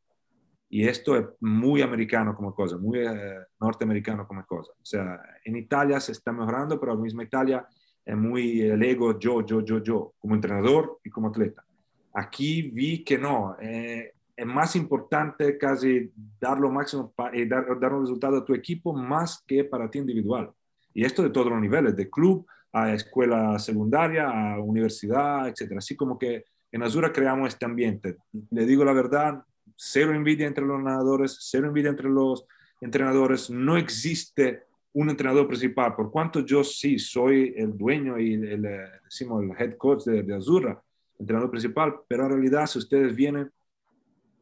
Y 0.73 0.87
esto 0.87 1.17
es 1.17 1.25
muy 1.41 1.81
americano 1.81 2.33
como 2.33 2.55
cosa, 2.55 2.77
muy 2.77 2.99
eh, 2.99 3.39
norteamericano 3.59 4.25
como 4.25 4.45
cosa. 4.45 4.71
O 4.71 4.85
sea, 4.85 5.21
en 5.43 5.57
Italia 5.57 5.99
se 5.99 6.13
está 6.13 6.31
mejorando, 6.31 6.79
pero 6.79 6.95
mismo 6.95 7.21
Italia 7.21 7.67
es 8.05 8.15
muy 8.15 8.61
el 8.61 8.81
ego 8.81 9.19
yo, 9.19 9.45
yo, 9.45 9.59
yo, 9.65 9.83
yo, 9.83 10.13
como 10.17 10.33
entrenador 10.33 10.99
y 11.03 11.09
como 11.09 11.27
atleta. 11.27 11.65
Aquí 12.13 12.71
vi 12.71 13.03
que 13.03 13.17
no, 13.17 13.57
eh, 13.59 14.13
es 14.33 14.45
más 14.45 14.77
importante 14.77 15.57
casi 15.57 16.09
dar 16.39 16.57
lo 16.57 16.71
máximo 16.71 17.13
y 17.33 17.45
dar, 17.45 17.77
dar 17.77 17.93
un 17.93 18.03
resultado 18.03 18.37
a 18.37 18.45
tu 18.45 18.53
equipo 18.53 18.93
más 18.93 19.43
que 19.45 19.65
para 19.65 19.91
ti 19.91 19.99
individual. 19.99 20.51
Y 20.93 21.03
esto 21.03 21.21
de 21.21 21.31
todos 21.31 21.51
los 21.51 21.59
niveles, 21.59 21.97
de 21.97 22.09
club 22.09 22.47
a 22.71 22.93
escuela 22.93 23.59
secundaria, 23.59 24.29
a 24.29 24.61
universidad, 24.61 25.49
etc. 25.49 25.73
Así 25.79 25.97
como 25.97 26.17
que 26.17 26.45
en 26.71 26.81
Azura 26.81 27.11
creamos 27.11 27.49
este 27.49 27.65
ambiente. 27.65 28.15
Le 28.51 28.65
digo 28.65 28.85
la 28.85 28.93
verdad, 28.93 29.43
cero 29.83 30.13
envidia 30.13 30.45
entre 30.45 30.63
los 30.63 30.79
nadadores, 30.79 31.37
cero 31.39 31.65
envidia 31.65 31.89
entre 31.89 32.07
los 32.07 32.45
entrenadores, 32.81 33.49
no 33.49 33.77
existe 33.77 34.65
un 34.93 35.09
entrenador 35.09 35.47
principal, 35.47 35.95
por 35.95 36.11
cuanto 36.11 36.41
yo 36.41 36.63
sí 36.63 36.99
soy 36.99 37.55
el 37.57 37.75
dueño 37.75 38.19
y 38.19 38.33
el, 38.35 38.63
eh, 38.63 38.91
decimos, 39.03 39.43
el 39.43 39.49
head 39.57 39.77
coach 39.77 40.03
de, 40.03 40.21
de 40.21 40.35
Azura, 40.35 40.79
entrenador 41.17 41.49
principal, 41.49 41.95
pero 42.07 42.25
en 42.25 42.29
realidad 42.29 42.67
si 42.67 42.77
ustedes 42.77 43.15
vienen, 43.15 43.51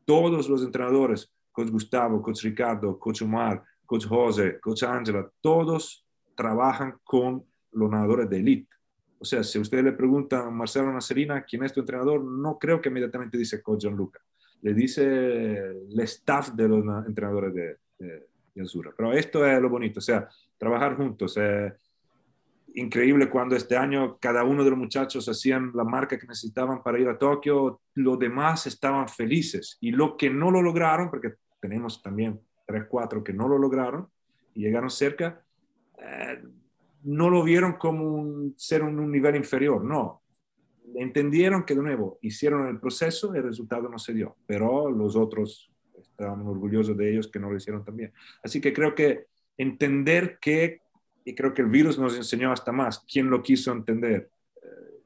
todos 0.03 0.49
los 0.49 0.61
entrenadores, 0.61 1.31
coach 1.53 1.69
Gustavo, 1.69 2.21
coach 2.21 2.43
Ricardo, 2.43 2.99
coach 2.99 3.21
Omar, 3.21 3.63
coach 3.85 4.07
José, 4.07 4.59
coach 4.59 4.83
Angela, 4.83 5.31
todos 5.39 6.05
trabajan 6.35 6.97
con 7.01 7.45
los 7.71 7.89
nadadores 7.89 8.29
de 8.29 8.39
elite. 8.39 8.75
O 9.17 9.23
sea, 9.23 9.41
si 9.45 9.57
ustedes 9.57 9.85
le 9.85 9.93
preguntan 9.93 10.47
a 10.47 10.51
Marcelo 10.51 10.91
Nacerina 10.91 11.43
quién 11.43 11.63
es 11.63 11.71
tu 11.71 11.79
entrenador, 11.79 12.21
no 12.21 12.57
creo 12.59 12.81
que 12.81 12.89
inmediatamente 12.89 13.37
dice 13.37 13.61
coach 13.61 13.83
Gianluca 13.83 14.19
le 14.61 14.73
dice 14.73 15.03
el 15.03 15.99
staff 16.01 16.49
de 16.49 16.67
los 16.67 16.83
entrenadores 17.07 17.53
de, 17.53 17.77
de, 17.97 18.27
Pero 18.97 19.13
esto 19.13 19.45
es 19.45 19.61
lo 19.61 19.69
bonito, 19.69 19.99
o 19.99 20.01
sea, 20.01 20.27
trabajar 20.57 20.95
juntos. 20.95 21.37
Increíble 22.75 23.29
cuando 23.29 23.55
este 23.55 23.75
año 23.75 24.17
cada 24.19 24.43
uno 24.43 24.63
de 24.63 24.69
los 24.69 24.79
muchachos 24.79 25.27
hacían 25.27 25.71
la 25.73 25.83
marca 25.83 26.17
que 26.19 26.27
necesitaban 26.27 26.83
para 26.83 26.99
ir 26.99 27.07
a 27.07 27.17
Tokio, 27.17 27.81
los 27.95 28.19
demás 28.19 28.67
estaban 28.67 29.07
felices 29.07 29.77
y 29.81 29.91
lo 29.91 30.15
que 30.15 30.29
no 30.29 30.51
lo 30.51 30.61
lograron, 30.61 31.09
porque 31.09 31.33
tenemos 31.59 32.01
también 32.01 32.39
tres, 32.67 32.85
cuatro 32.87 33.23
que 33.23 33.33
no 33.33 33.47
lo 33.47 33.57
lograron 33.57 34.07
y 34.53 34.61
llegaron 34.61 34.89
cerca, 34.89 35.41
eh, 35.97 36.43
no 37.03 37.29
lo 37.29 37.43
vieron 37.43 37.73
como 37.73 38.05
un, 38.05 38.53
ser 38.57 38.83
un, 38.83 38.99
un 38.99 39.11
nivel 39.11 39.35
inferior, 39.35 39.83
no, 39.83 40.21
entendieron 40.95 41.63
que 41.63 41.75
de 41.75 41.81
nuevo 41.81 42.19
hicieron 42.21 42.67
el 42.67 42.79
proceso 42.79 43.33
el 43.33 43.43
resultado 43.43 43.89
no 43.89 43.99
se 43.99 44.13
dio, 44.13 44.35
pero 44.45 44.89
los 44.89 45.15
otros 45.15 45.71
estaban 45.97 46.41
orgullosos 46.45 46.97
de 46.97 47.11
ellos 47.11 47.27
que 47.27 47.39
no 47.39 47.49
lo 47.49 47.57
hicieron 47.57 47.83
también. 47.83 48.13
Así 48.43 48.59
que 48.59 48.73
creo 48.73 48.95
que 48.95 49.27
entender 49.57 50.39
que, 50.39 50.81
y 51.25 51.35
creo 51.35 51.53
que 51.53 51.61
el 51.61 51.69
virus 51.69 51.97
nos 51.97 52.15
enseñó 52.15 52.51
hasta 52.51 52.71
más, 52.71 53.05
quién 53.11 53.29
lo 53.29 53.41
quiso 53.41 53.71
entender, 53.71 54.29
eh, 54.61 55.01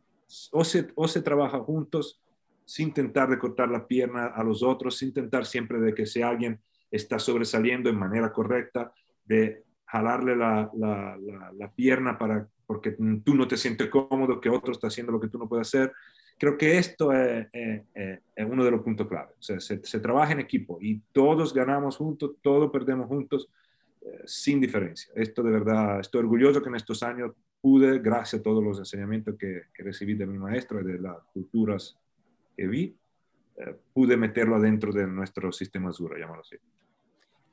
o, 0.52 0.64
se, 0.64 0.88
o 0.96 1.08
se 1.08 1.22
trabaja 1.22 1.60
juntos 1.60 2.22
sin 2.66 2.90
intentar 2.90 3.30
de 3.30 3.40
cortar 3.40 3.70
la 3.70 3.88
pierna 3.88 4.28
a 4.28 4.44
los 4.44 4.64
otros, 4.64 4.98
sin 4.98 5.10
intentar 5.10 5.46
siempre 5.46 5.80
de 5.80 5.94
que 5.94 6.06
si 6.06 6.22
alguien 6.22 6.60
está 6.90 7.20
sobresaliendo 7.20 7.90
en 7.90 7.98
manera 7.98 8.32
correcta, 8.32 8.94
de 9.26 9.63
jalarle 9.94 10.36
la, 10.36 10.72
la, 10.76 11.18
la 11.56 11.72
pierna 11.72 12.18
para 12.18 12.48
porque 12.66 12.92
tú 13.24 13.36
no 13.36 13.48
te 13.48 13.56
sientes 13.56 13.88
cómodo, 13.90 14.42
que 14.42 14.50
otro 14.50 14.72
está 14.72 14.88
haciendo 14.88 15.12
lo 15.12 15.20
que 15.20 15.28
tú 15.28 15.38
no 15.38 15.48
puedes 15.48 15.68
hacer. 15.68 15.92
Creo 16.40 16.58
que 16.58 16.80
esto 16.80 17.12
es, 17.14 17.48
uno 18.48 18.64
de 18.64 18.72
los 18.72 18.82
puntos 18.82 19.08
clave. 19.08 19.34
O 19.40 19.42
sea, 19.42 19.60
se, 19.60 20.00
trabaja 20.00 20.34
en 20.34 20.40
equipo 20.40 20.80
y 20.82 21.00
todos 21.12 21.54
ganamos 21.54 21.98
juntos, 21.98 22.32
todos 22.42 22.72
perdemos 22.72 23.08
juntos, 23.08 23.48
eh, 24.02 24.24
sin 24.26 24.60
diferencia. 24.60 25.14
Esto 25.16 25.44
de 25.44 25.52
verdad, 25.52 26.00
estoy 26.00 26.22
orgulloso 26.22 26.62
que 26.62 26.70
en 26.70 26.76
estos 26.76 27.04
años 27.04 27.32
pude, 27.62 28.00
gracias 28.00 28.40
a 28.40 28.44
todos 28.44 28.64
los 28.64 28.80
enseñamientos 28.80 29.36
que, 29.38 29.64
recibí 29.78 30.16
de 30.16 30.26
mi 30.26 30.40
maestro 30.40 30.82
y 30.82 30.84
de 30.84 31.00
las 31.00 31.18
culturas 31.32 31.98
que 32.58 32.68
vi, 32.68 32.98
eh, 33.58 33.76
pude 33.94 34.18
meterlo 34.18 34.56
adentro 34.56 34.92
de 34.92 35.06
nuestro 35.06 35.52
sistema 35.52 35.92
Azura, 35.92 36.18
llamarlo 36.18 36.42
así. 36.42 36.58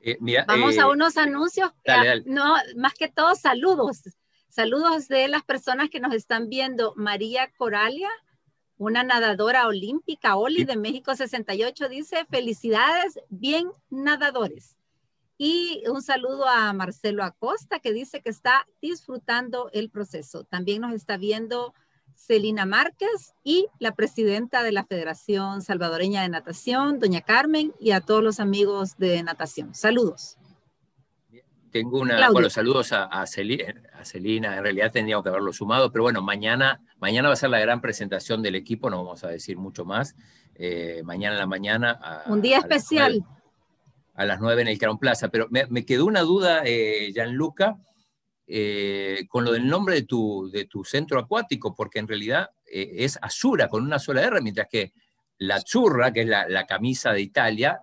Eh, 0.03 0.17
Vamos 0.47 0.77
a 0.77 0.87
unos 0.87 1.17
anuncios. 1.17 1.71
No, 2.25 2.55
más 2.75 2.93
que 2.93 3.07
todo, 3.07 3.35
saludos. 3.35 4.01
Saludos 4.49 5.07
de 5.07 5.27
las 5.27 5.43
personas 5.43 5.89
que 5.89 5.99
nos 5.99 6.13
están 6.13 6.49
viendo. 6.49 6.93
María 6.97 7.51
Coralia, 7.57 8.09
una 8.77 9.03
nadadora 9.03 9.67
olímpica, 9.67 10.35
Oli 10.35 10.65
de 10.65 10.75
México 10.75 11.15
68, 11.15 11.87
dice, 11.87 12.25
felicidades, 12.29 13.19
bien 13.29 13.71
nadadores. 13.89 14.77
Y 15.37 15.83
un 15.87 16.01
saludo 16.01 16.47
a 16.47 16.73
Marcelo 16.73 17.23
Acosta, 17.23 17.79
que 17.79 17.93
dice 17.93 18.21
que 18.21 18.29
está 18.29 18.67
disfrutando 18.81 19.69
el 19.73 19.89
proceso. 19.89 20.43
También 20.43 20.81
nos 20.81 20.93
está 20.93 21.17
viendo 21.17 21.73
Celina 22.25 22.65
Márquez 22.65 23.33
y 23.43 23.67
la 23.79 23.95
presidenta 23.95 24.63
de 24.63 24.71
la 24.71 24.85
Federación 24.85 25.61
Salvadoreña 25.61 26.21
de 26.21 26.29
Natación, 26.29 26.99
doña 26.99 27.21
Carmen, 27.21 27.73
y 27.79 27.91
a 27.91 28.01
todos 28.01 28.23
los 28.23 28.39
amigos 28.39 28.97
de 28.97 29.23
natación. 29.23 29.73
Saludos. 29.73 30.37
Tengo 31.71 31.99
una, 31.99 32.29
bueno, 32.29 32.49
saludos 32.49 32.91
a, 32.91 33.05
a, 33.05 33.25
Celina, 33.25 34.57
en 34.57 34.63
realidad 34.63 34.91
tendríamos 34.91 35.23
que 35.23 35.29
haberlo 35.29 35.53
sumado, 35.53 35.91
pero 35.91 36.03
bueno, 36.03 36.21
mañana, 36.21 36.81
mañana 36.99 37.29
va 37.29 37.33
a 37.33 37.37
ser 37.37 37.49
la 37.49 37.59
gran 37.59 37.79
presentación 37.79 38.41
del 38.41 38.55
equipo, 38.55 38.89
no 38.89 38.97
vamos 38.97 39.23
a 39.23 39.29
decir 39.29 39.57
mucho 39.57 39.85
más. 39.85 40.15
Eh, 40.55 41.01
mañana 41.05 41.35
en 41.35 41.39
la 41.39 41.47
mañana. 41.47 42.23
Un 42.27 42.41
día 42.41 42.57
especial. 42.57 43.25
a 44.13 44.25
las 44.25 44.41
9 44.41 44.61
en 44.61 44.67
el 44.67 44.77
Crown 44.77 44.99
Plaza, 44.99 45.29
pero 45.29 45.47
me, 45.49 45.85
quedó 45.85 46.05
una 46.05 46.21
duda, 46.21 46.61
eh, 46.65 47.11
Gianluca, 47.13 47.77
eh, 48.53 49.27
con 49.29 49.45
lo 49.45 49.53
del 49.53 49.65
nombre 49.65 49.95
de 49.95 50.01
tu, 50.01 50.49
de 50.51 50.65
tu 50.65 50.83
centro 50.83 51.17
acuático, 51.17 51.73
porque 51.73 51.99
en 51.99 52.07
realidad 52.09 52.49
eh, 52.65 52.95
es 52.97 53.17
Azura 53.21 53.69
con 53.69 53.81
una 53.81 53.97
sola 53.97 54.23
R, 54.23 54.41
mientras 54.41 54.67
que 54.67 54.91
la 55.37 55.61
Churra, 55.61 56.11
que 56.11 56.21
es 56.21 56.27
la, 56.27 56.49
la 56.49 56.65
camisa 56.65 57.13
de 57.13 57.21
Italia, 57.21 57.79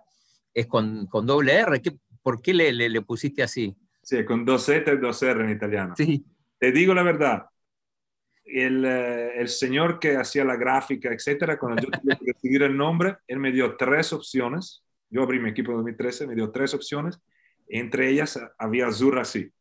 es 0.53 0.67
con, 0.67 1.07
con 1.07 1.25
doble 1.25 1.53
R. 1.53 1.81
¿Qué, 1.81 1.97
¿Por 2.21 2.39
qué 2.39 2.53
le, 2.53 2.71
le, 2.71 3.01
pusiste 3.01 3.41
así? 3.41 3.75
Sí, 4.03 4.23
con 4.23 4.45
dos 4.45 4.65
Z 4.65 4.93
y 4.93 4.97
dos 4.97 5.23
R 5.23 5.43
en 5.43 5.49
italiano. 5.49 5.95
Sí. 5.97 6.23
Te 6.59 6.71
digo 6.71 6.93
la 6.93 7.01
verdad, 7.01 7.45
el, 8.45 8.85
eh, 8.85 9.39
el, 9.39 9.47
señor 9.47 9.97
que 9.97 10.17
hacía 10.17 10.45
la 10.45 10.55
gráfica, 10.55 11.11
etcétera, 11.11 11.57
cuando 11.57 11.81
yo 11.81 11.89
tuve 11.89 12.15
que 12.15 12.25
decidir 12.25 12.61
el 12.61 12.77
nombre, 12.77 13.17
él 13.27 13.39
me 13.39 13.51
dio 13.51 13.75
tres 13.75 14.13
opciones. 14.13 14.83
Yo 15.09 15.23
abrí 15.23 15.39
mi 15.39 15.49
equipo 15.49 15.71
en 15.71 15.77
2013, 15.77 16.27
me 16.27 16.35
dio 16.35 16.51
tres 16.51 16.75
opciones. 16.75 17.19
Entre 17.67 18.09
ellas 18.09 18.39
había 18.59 18.85
Azurra 18.85 19.25
sí. 19.25 19.51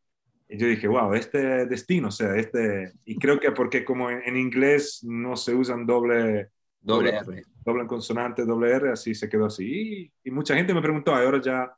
Y 0.48 0.56
yo 0.56 0.66
dije, 0.66 0.88
wow, 0.88 1.12
este 1.14 1.66
destino, 1.66 2.08
o 2.08 2.11
sea, 2.11 2.34
este. 2.37 2.92
Y 3.04 3.18
creo 3.18 3.38
que 3.38 3.52
porque 3.52 3.84
como 3.84 4.11
en, 4.11 4.37
inglés 4.37 5.00
no 5.04 5.37
se 5.37 5.54
usan 5.54 5.87
doble. 5.87 6.50
Doble, 6.80 7.12
doble 7.12 7.38
R. 7.38 7.44
Doble 7.64 7.87
consonante, 7.87 8.44
doble 8.44 8.70
R, 8.70 8.92
así 8.92 9.14
se 9.14 9.28
quedó 9.28 9.46
así. 9.46 9.64
Y, 9.66 10.12
y 10.24 10.30
mucha 10.30 10.54
gente 10.54 10.72
me 10.72 10.80
preguntó, 10.80 11.14
ahora 11.14 11.40
ya 11.42 11.70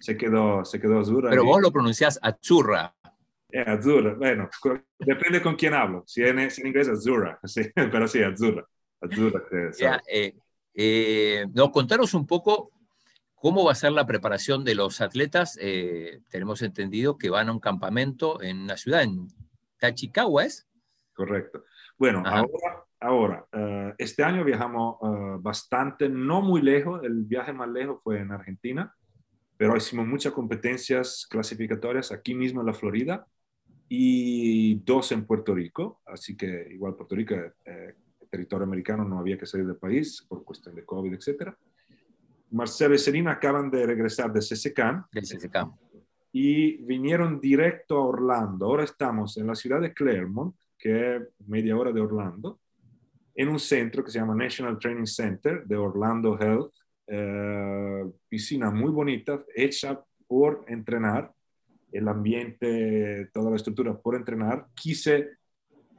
se 0.00 0.16
quedó, 0.16 0.64
se 0.64 0.80
quedó 0.80 1.00
Azura. 1.00 1.30
Pero 1.30 1.44
vos 1.44 1.60
lo 1.60 1.70
pronunciás 1.70 2.18
Azurra. 2.22 2.94
Eh, 3.50 3.60
Azura, 3.60 4.14
bueno, 4.14 4.48
depende 4.98 5.40
con 5.40 5.54
quién 5.54 5.74
hablo. 5.74 6.02
Si 6.06 6.22
en, 6.22 6.38
en 6.38 6.50
inglés, 6.64 6.88
Azura, 6.88 7.38
sí, 7.44 7.62
pero 7.74 8.08
sí, 8.08 8.22
Azura. 8.22 8.66
Azura 9.00 9.42
ya, 9.78 10.02
eh, 10.10 10.34
eh, 10.74 11.46
no, 11.52 11.70
contaros 11.70 12.14
un 12.14 12.26
poco 12.26 12.72
cómo 13.46 13.62
va 13.62 13.70
a 13.70 13.76
ser 13.76 13.92
la 13.92 14.08
preparación 14.08 14.64
de 14.64 14.74
los 14.74 15.00
atletas. 15.00 15.56
Eh, 15.62 16.20
tenemos 16.30 16.62
entendido 16.62 17.16
que 17.16 17.30
van 17.30 17.48
a 17.48 17.52
un 17.52 17.60
campamento 17.60 18.42
en 18.42 18.62
una 18.62 18.76
ciudad, 18.76 19.04
en 19.04 19.28
Tachikawa, 19.78 20.44
¿es? 20.44 20.68
correcto. 21.14 21.62
Bueno, 21.96 22.24
ahora, 22.26 22.84
ahora 22.98 23.46
uh, 23.52 23.94
este 23.98 24.24
año 24.24 24.42
viajamos 24.42 24.96
uh, 25.00 25.40
bastante, 25.40 26.08
no 26.08 26.42
muy 26.42 26.60
lejos, 26.60 27.04
el 27.04 27.22
viaje 27.22 27.52
más 27.52 27.68
lejos 27.68 28.00
fue 28.02 28.18
en 28.18 28.32
Argentina, 28.32 28.92
pero 29.56 29.76
hicimos 29.76 30.08
muchas 30.08 30.32
competencias 30.32 31.24
clasificatorias 31.30 32.10
aquí 32.10 32.34
mismo 32.34 32.62
en 32.62 32.66
la 32.66 32.74
Florida 32.74 33.28
y 33.88 34.80
dos 34.80 35.12
en 35.12 35.24
Puerto 35.24 35.54
Rico, 35.54 36.00
así 36.04 36.36
que 36.36 36.66
igual 36.72 36.96
Puerto 36.96 37.14
Rico, 37.14 37.36
eh, 37.64 37.94
territorio 38.28 38.64
americano, 38.64 39.04
no 39.04 39.20
había 39.20 39.38
que 39.38 39.46
salir 39.46 39.68
del 39.68 39.76
país 39.76 40.26
por 40.28 40.42
cuestión 40.42 40.74
de 40.74 40.84
COVID, 40.84 41.14
etc. 41.14 41.54
Marcelo 42.50 42.94
y 42.94 42.98
Serena 42.98 43.32
acaban 43.32 43.70
de 43.70 43.86
regresar 43.86 44.32
de 44.32 44.40
CCCAM. 44.40 45.04
Y 46.32 46.76
vinieron 46.84 47.40
directo 47.40 47.96
a 47.96 48.06
Orlando. 48.06 48.66
Ahora 48.66 48.84
estamos 48.84 49.36
en 49.36 49.46
la 49.46 49.54
ciudad 49.54 49.80
de 49.80 49.92
Claremont, 49.92 50.54
que 50.78 51.16
es 51.16 51.22
media 51.46 51.76
hora 51.76 51.92
de 51.92 52.00
Orlando, 52.00 52.60
en 53.34 53.48
un 53.48 53.58
centro 53.58 54.04
que 54.04 54.10
se 54.10 54.18
llama 54.18 54.34
National 54.34 54.78
Training 54.78 55.06
Center 55.06 55.64
de 55.64 55.76
Orlando 55.76 56.38
Health. 56.38 56.72
Eh, 57.06 58.04
piscina 58.28 58.70
muy 58.70 58.90
bonita, 58.90 59.44
hecha 59.54 60.00
por 60.26 60.64
entrenar 60.68 61.32
el 61.92 62.08
ambiente, 62.08 63.30
toda 63.32 63.50
la 63.50 63.56
estructura 63.56 63.96
por 63.96 64.16
entrenar. 64.16 64.66
Quise, 64.74 65.30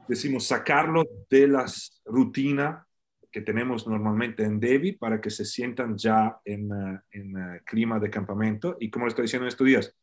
decimos, 0.06 0.46
sacarlo 0.46 1.04
de 1.28 1.48
las 1.48 2.00
rutinas 2.04 2.87
que 3.30 3.42
tenemos 3.42 3.86
normalmente 3.86 4.42
en 4.42 4.58
Devi 4.58 4.92
para 4.92 5.20
que 5.20 5.30
se 5.30 5.44
sientan 5.44 5.96
ya 5.96 6.38
en, 6.44 6.72
uh, 6.72 6.98
en 7.10 7.36
uh, 7.36 7.58
clima 7.64 7.98
de 7.98 8.10
campamento. 8.10 8.76
Y 8.80 8.90
como 8.90 9.04
les 9.04 9.12
estoy 9.12 9.24
diciendo 9.24 9.44
en 9.44 9.48
estos 9.48 9.66
días, 9.66 9.96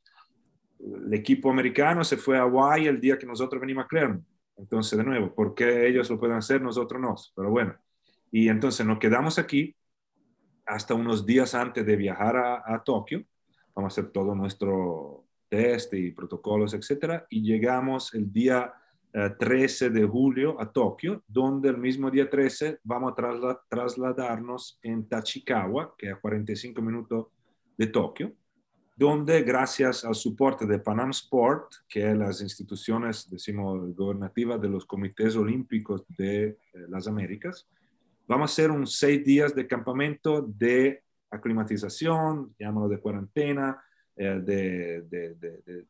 el 0.79 1.13
equipo 1.13 1.49
americano 1.49 2.03
se 2.03 2.17
fue 2.17 2.37
a 2.37 2.41
Hawaii 2.41 2.87
el 2.87 3.01
día 3.01 3.17
que 3.17 3.25
nosotros 3.25 3.59
venimos 3.59 3.85
a 3.85 3.87
Claremont. 3.87 4.25
Entonces, 4.57 4.97
de 4.97 5.03
nuevo, 5.03 5.33
¿por 5.33 5.53
qué 5.53 5.87
ellos 5.87 6.09
lo 6.09 6.19
pueden 6.19 6.37
hacer, 6.37 6.61
nosotros 6.61 7.01
no? 7.01 7.15
Pero 7.35 7.49
bueno, 7.49 7.75
y 8.31 8.47
entonces 8.47 8.85
nos 8.85 8.99
quedamos 8.99 9.39
aquí 9.39 9.75
hasta 10.65 10.93
unos 10.93 11.25
días 11.25 11.55
antes 11.55 11.85
de 11.85 11.95
viajar 11.95 12.37
a, 12.37 12.63
a 12.65 12.83
Tokio. 12.83 13.23
Vamos 13.73 13.91
a 13.91 14.01
hacer 14.01 14.11
todo 14.11 14.33
nuestro 14.35 15.25
test 15.49 15.93
y 15.93 16.11
protocolos, 16.11 16.73
etcétera, 16.73 17.25
y 17.29 17.41
llegamos 17.41 18.13
el 18.13 18.31
día 18.31 18.73
13 19.37 19.85
eh, 19.85 19.89
de 19.89 20.05
julio 20.05 20.59
a 20.59 20.71
Tokio, 20.71 21.23
donde 21.27 21.69
el 21.69 21.77
mismo 21.77 22.11
día 22.11 22.29
13 22.29 22.79
vamos 22.83 23.13
a 23.17 23.61
trasladarnos 23.69 24.77
en 24.81 25.07
Tachikawa, 25.07 25.95
que 25.97 26.07
es 26.07 26.13
a 26.13 26.19
45 26.19 26.81
minutos 26.81 27.27
de 27.77 27.87
Tokio, 27.87 28.33
donde 28.97 29.41
gracias 29.41 30.03
al 30.03 30.15
soporte 30.15 30.65
de 30.65 30.79
Panam 30.79 31.11
Sport, 31.11 31.73
que 31.87 32.11
es 32.11 32.17
las 32.17 32.41
instituciones, 32.41 33.29
decimos, 33.29 33.95
gobernativas 33.95 34.59
de 34.59 34.69
los 34.69 34.85
comités 34.85 35.35
olímpicos 35.35 36.03
de 36.17 36.47
eh, 36.47 36.57
las 36.89 37.07
Américas, 37.07 37.67
vamos 38.27 38.51
a 38.51 38.53
hacer 38.53 38.71
un 38.71 38.85
seis 38.85 39.23
días 39.23 39.55
de 39.55 39.67
campamento 39.67 40.41
de 40.41 41.03
aclimatización, 41.29 42.53
llámalo 42.59 42.89
de 42.89 42.99
cuarentena, 42.99 43.81
eh, 44.15 44.41
de, 44.43 45.01
de, 45.03 45.35
de, 45.35 45.85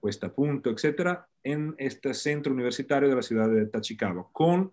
puesta 0.00 0.28
a 0.28 0.32
punto, 0.32 0.70
etcétera, 0.70 1.28
en 1.46 1.76
este 1.78 2.12
centro 2.12 2.52
universitario 2.52 3.08
de 3.08 3.14
la 3.14 3.22
ciudad 3.22 3.48
de 3.48 3.66
Tachikawa, 3.66 4.28
con 4.32 4.72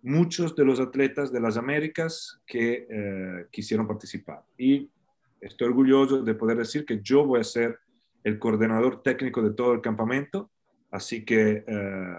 muchos 0.00 0.54
de 0.54 0.64
los 0.64 0.78
atletas 0.78 1.32
de 1.32 1.40
las 1.40 1.56
Américas 1.56 2.40
que 2.46 2.86
eh, 2.88 3.46
quisieron 3.50 3.88
participar. 3.88 4.44
Y 4.56 4.88
estoy 5.40 5.66
orgulloso 5.66 6.22
de 6.22 6.34
poder 6.36 6.58
decir 6.58 6.86
que 6.86 7.00
yo 7.02 7.26
voy 7.26 7.40
a 7.40 7.44
ser 7.44 7.80
el 8.22 8.38
coordinador 8.38 9.02
técnico 9.02 9.42
de 9.42 9.54
todo 9.54 9.72
el 9.72 9.80
campamento, 9.80 10.52
así 10.92 11.24
que 11.24 11.64
eh, 11.66 12.14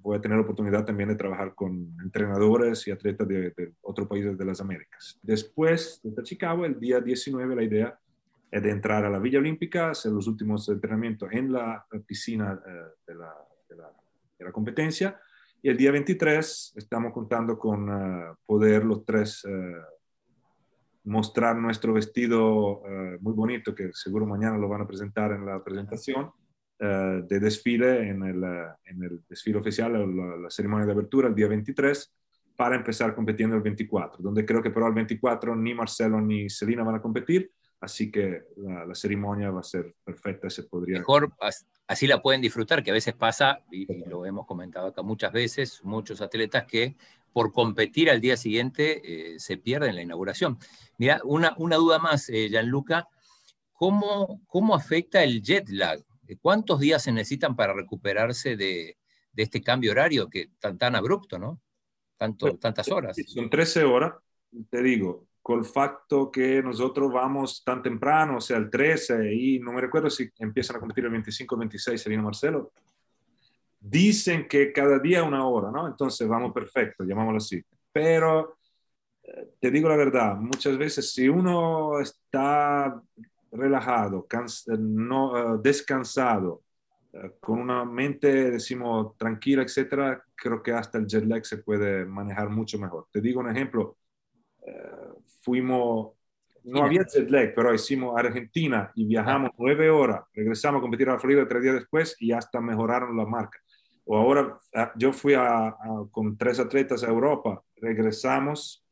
voy 0.00 0.18
a 0.18 0.20
tener 0.20 0.36
oportunidad 0.40 0.84
también 0.84 1.08
de 1.08 1.14
trabajar 1.14 1.54
con 1.54 1.96
entrenadores 2.02 2.88
y 2.88 2.90
atletas 2.90 3.28
de, 3.28 3.50
de 3.50 3.72
otros 3.82 4.08
países 4.08 4.36
de 4.36 4.44
las 4.44 4.60
Américas. 4.60 5.16
Después 5.22 6.00
de 6.02 6.10
Tachikawa, 6.10 6.66
el 6.66 6.80
día 6.80 7.00
19, 7.00 7.54
la 7.54 7.62
idea 7.62 8.00
de 8.50 8.70
entrar 8.70 9.04
a 9.04 9.10
la 9.10 9.18
Villa 9.18 9.38
Olímpica, 9.38 9.90
hacer 9.90 10.12
los 10.12 10.26
últimos 10.26 10.68
entrenamientos 10.68 11.28
en 11.32 11.52
la 11.52 11.86
piscina 12.06 12.60
eh, 12.66 12.70
de, 13.06 13.14
la, 13.14 13.34
de, 13.68 13.76
la, 13.76 13.90
de, 14.38 14.44
la, 14.44 14.52
competencia. 14.52 15.20
Y 15.60 15.68
el 15.68 15.76
día 15.76 15.92
23 15.92 16.74
estamos 16.76 17.12
contando 17.12 17.58
con 17.58 17.90
uh, 17.90 18.34
poder 18.46 18.84
los 18.84 19.04
tres 19.04 19.44
uh, 19.44 19.50
mostrar 21.04 21.56
nuestro 21.56 21.92
vestido 21.92 22.80
uh, 22.80 23.18
muy 23.20 23.32
bonito, 23.34 23.74
que 23.74 23.90
seguro 23.92 24.24
mañana 24.24 24.56
lo 24.56 24.68
van 24.68 24.82
a 24.82 24.86
presentar 24.86 25.32
en 25.32 25.44
la 25.44 25.62
presentación, 25.62 26.32
de 26.80 27.40
desfile 27.40 28.08
en 28.08 28.22
el, 28.22 28.44
en 28.84 29.02
el 29.02 29.20
desfile 29.28 29.58
oficial, 29.58 29.94
la, 29.94 30.36
la, 30.36 30.48
ceremonia 30.48 30.86
de 30.86 30.92
apertura 30.92 31.26
el 31.26 31.34
día 31.34 31.48
23, 31.48 32.14
para 32.54 32.76
empezar 32.76 33.16
compitiendo 33.16 33.56
el 33.56 33.62
24, 33.62 34.22
donde 34.22 34.46
creo 34.46 34.62
que 34.62 34.70
pero 34.70 34.86
el 34.86 34.94
24 34.94 35.56
ni 35.56 35.74
Marcelo 35.74 36.20
ni 36.20 36.48
Selina 36.48 36.84
van 36.84 36.94
a 36.94 37.02
competir, 37.02 37.50
Así 37.80 38.10
que 38.10 38.42
la, 38.56 38.84
la, 38.84 38.94
ceremonia 38.94 39.50
va 39.50 39.60
a 39.60 39.64
ser 39.64 39.94
perfecta, 40.04 40.50
se 40.50 40.64
podría... 40.64 40.98
Mejor 40.98 41.32
así 41.86 42.06
la 42.06 42.20
pueden 42.20 42.40
disfrutar, 42.40 42.82
que 42.82 42.90
a 42.90 42.94
veces 42.94 43.14
pasa, 43.14 43.60
y, 43.70 43.92
y, 43.92 44.04
lo 44.08 44.26
hemos 44.26 44.46
comentado 44.46 44.88
acá 44.88 45.02
muchas 45.02 45.32
veces, 45.32 45.80
muchos 45.84 46.20
atletas 46.20 46.64
que 46.64 46.96
por 47.32 47.52
competir 47.52 48.10
al 48.10 48.20
día 48.20 48.36
siguiente 48.36 49.34
eh, 49.34 49.38
se 49.38 49.56
pierden 49.56 49.94
la 49.94 50.02
inauguración. 50.02 50.58
Mira, 50.96 51.20
una, 51.24 51.54
una 51.56 51.76
duda 51.76 51.98
más, 51.98 52.28
eh, 52.30 52.48
Gianluca, 52.48 53.08
¿cómo, 53.72 54.42
¿cómo 54.48 54.74
afecta 54.74 55.22
el 55.22 55.42
jet 55.42 55.68
lag? 55.68 56.00
¿Cuántos 56.42 56.80
días 56.80 57.02
se 57.02 57.12
necesitan 57.12 57.54
para 57.56 57.72
recuperarse 57.72 58.56
de, 58.56 58.98
de 59.32 59.42
este 59.42 59.62
cambio 59.62 59.92
horario 59.92 60.28
que 60.28 60.50
tan, 60.58 60.76
tan 60.76 60.96
abrupto, 60.96 61.38
¿no? 61.38 61.60
Tanto, 62.16 62.56
tantas 62.58 62.90
horas. 62.90 63.16
Son 63.28 63.48
13 63.48 63.84
horas, 63.84 64.14
te 64.68 64.82
digo, 64.82 65.28
col 65.48 65.64
fatto 65.64 66.28
che 66.28 66.60
nosotros 66.60 67.10
vamos 67.10 67.62
tan 67.64 67.80
temprano, 67.80 68.36
o 68.36 68.40
sea, 68.40 68.58
el 68.58 68.68
13, 68.68 69.32
y 69.32 69.58
no 69.58 69.72
me 69.72 69.80
recuerdo 69.80 70.10
si 70.10 70.30
empiezan 70.40 70.76
a 70.76 70.78
competir 70.78 71.06
el 71.06 71.10
25 71.10 71.54
o 71.54 71.58
26, 71.58 72.02
Serino 72.02 72.22
Marcelo, 72.22 72.72
dicen 73.80 74.46
que 74.46 74.70
cada 74.74 74.98
día 74.98 75.22
una 75.22 75.46
hora, 75.46 75.70
¿no? 75.70 75.88
Entonces 75.88 76.28
vamos 76.28 76.52
perfecto, 76.52 77.02
llamámoslo 77.02 77.38
así. 77.38 77.64
Pero 77.90 78.58
eh, 79.22 79.54
te 79.58 79.70
digo 79.70 79.88
la 79.88 79.96
verdad, 79.96 80.36
muchas 80.36 80.76
veces 80.76 81.14
si 81.14 81.30
uno 81.30 81.98
está 81.98 83.00
relajado, 83.50 84.26
no, 84.78 85.32
uh, 85.32 85.62
descansado, 85.62 86.62
uh, 87.14 87.30
con 87.40 87.58
una 87.60 87.86
mente, 87.86 88.50
decimos, 88.50 89.16
tranquila, 89.16 89.62
etcétera, 89.62 90.22
creo 90.34 90.62
que 90.62 90.72
hasta 90.72 90.98
el 90.98 91.06
jet 91.06 91.24
lag 91.24 91.46
se 91.46 91.56
puede 91.56 92.04
manejar 92.04 92.50
mucho 92.50 92.78
mejor. 92.78 93.06
Te 93.10 93.22
digo 93.22 93.40
un 93.40 93.48
ejemplo, 93.48 93.96
uh, 94.68 95.22
fuimos, 95.42 96.12
no 96.64 96.82
había 96.82 97.04
jet 97.04 97.30
lag, 97.30 97.54
pero 97.54 97.74
hicimos 97.74 98.18
Argentina 98.18 98.90
y 98.94 99.06
viajamos 99.06 99.50
nueve 99.58 99.90
horas, 99.90 100.22
regresamos 100.34 100.78
a 100.78 100.82
competir 100.82 101.08
a 101.08 101.12
la 101.12 101.18
Florida 101.18 101.48
tres 101.48 101.62
días 101.62 101.74
después 101.74 102.16
y 102.18 102.32
hasta 102.32 102.60
mejoraron 102.60 103.16
la 103.16 103.26
marca. 103.26 103.58
O 104.04 104.16
ahora 104.16 104.58
ah, 104.74 104.92
yo 104.96 105.12
fui 105.12 105.34
a, 105.34 105.68
a, 105.68 105.76
con 106.10 106.36
tres 106.36 106.58
atletas 106.58 107.02
a 107.04 107.08
Europa, 107.08 107.62
regresamos 107.76 108.84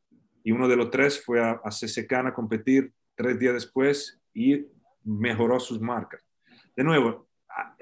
y 0.43 0.51
uno 0.51 0.67
de 0.67 0.75
los 0.75 0.89
tres 0.91 1.23
fue 1.23 1.41
a, 1.41 1.59
a 1.63 1.69
CCCAN 1.69 2.27
a 2.27 2.33
competir 2.33 2.93
tres 3.15 3.37
días 3.39 3.53
después 3.53 4.21
y 4.33 4.65
mejoró 5.03 5.59
sus 5.59 5.81
marcas. 5.81 6.23
De 6.75 6.83
nuevo, 6.83 7.27
ah, 7.49 7.75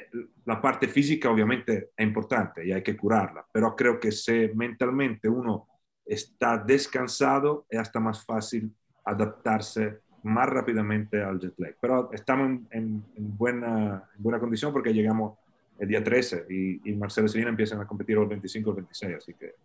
la 0.46 0.62
parte 0.62 0.88
física 0.88 1.30
obviamente 1.30 1.92
es 1.96 2.06
importante 2.06 2.66
y 2.66 2.72
hay 2.72 2.82
que 2.82 2.96
curarla, 2.96 3.46
pero 3.52 3.76
creo 3.76 4.00
que 4.00 4.12
si 4.12 4.50
mentalmente 4.56 5.28
uno 5.28 5.68
está 6.06 6.58
descansado, 6.58 7.66
es 7.70 7.80
hasta 7.80 8.00
más 8.00 8.26
fácil 8.26 8.72
adaptarse 9.04 10.00
más 10.24 10.50
rápidamente 10.50 11.22
al 11.22 11.40
jet 11.40 11.54
lag. 11.58 11.76
Pero 11.80 12.12
estamos 12.12 12.62
en, 12.72 13.04
en 13.16 13.38
buena, 13.38 14.10
en 14.16 14.24
buena 14.24 14.40
condición 14.40 14.74
porque 14.74 14.94
llegamos 14.94 15.38
el 15.78 15.88
día 15.88 16.04
13 16.04 16.48
y, 16.50 16.90
y 16.90 16.96
Marcelo 16.96 17.28
y 17.28 17.30
Selena 17.30 17.50
empiezan 17.50 17.82
a 17.82 17.88
competir 17.88 18.18
el 18.18 18.26
25 18.26 18.70
o 18.70 18.74
el 18.74 18.78
26, 18.78 19.16
así 19.18 19.34
que 19.34 19.56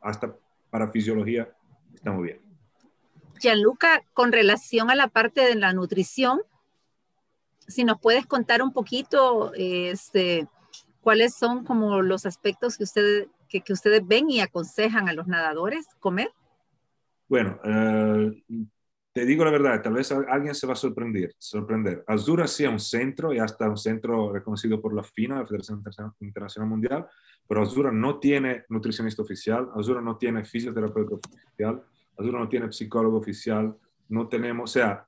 hasta 0.00 0.34
para 0.70 0.88
fisiología 0.88 1.48
estamos 1.94 2.22
bien. 2.22 2.40
Gianluca, 3.40 4.02
con 4.14 4.32
relación 4.32 4.90
a 4.90 4.94
la 4.94 5.08
parte 5.08 5.42
de 5.42 5.54
la 5.56 5.72
nutrición, 5.72 6.40
si 7.66 7.84
nos 7.84 8.00
puedes 8.00 8.26
contar 8.26 8.62
un 8.62 8.72
poquito 8.72 9.52
este, 9.54 10.46
cuáles 11.00 11.34
son 11.34 11.64
como 11.64 12.00
los 12.02 12.26
aspectos 12.26 12.78
que 12.78 12.84
usted 12.84 13.26
que, 13.60 13.64
que, 13.64 13.72
ustedes 13.72 14.06
ven 14.06 14.30
y 14.30 14.40
aconsejan 14.40 15.08
a 15.08 15.12
los 15.12 15.26
nadadores 15.26 15.86
comer? 16.00 16.30
Bueno, 17.28 17.58
eh, 17.64 18.42
te 19.12 19.24
digo 19.24 19.44
la 19.44 19.50
verdad, 19.50 19.82
tal 19.82 19.94
vez 19.94 20.12
alguien 20.12 20.54
se 20.54 20.66
va 20.66 20.74
a 20.74 20.76
sorprender. 20.76 21.34
sorprender. 21.38 22.04
Azura 22.06 22.46
sí 22.46 22.64
es 22.64 22.70
un 22.70 22.78
centro 22.78 23.32
y 23.32 23.38
hasta 23.38 23.68
un 23.68 23.78
centro 23.78 24.32
reconocido 24.32 24.80
por 24.80 24.94
la 24.94 25.02
FINA, 25.02 25.40
la 25.40 25.46
Federación 25.46 25.82
Internacional 26.20 26.68
Mundial, 26.68 27.06
pero 27.48 27.62
Azura 27.62 27.90
no 27.90 28.18
tiene 28.18 28.64
nutricionista 28.68 29.22
oficial, 29.22 29.70
Azura 29.74 30.00
no 30.00 30.16
tiene 30.16 30.44
fisioterapeuta 30.44 31.14
oficial, 31.14 31.82
Azura 32.18 32.38
no 32.40 32.48
tiene 32.48 32.70
psicólogo 32.70 33.16
oficial, 33.18 33.74
no 34.08 34.28
tenemos, 34.28 34.70
o 34.70 34.72
sea, 34.72 35.06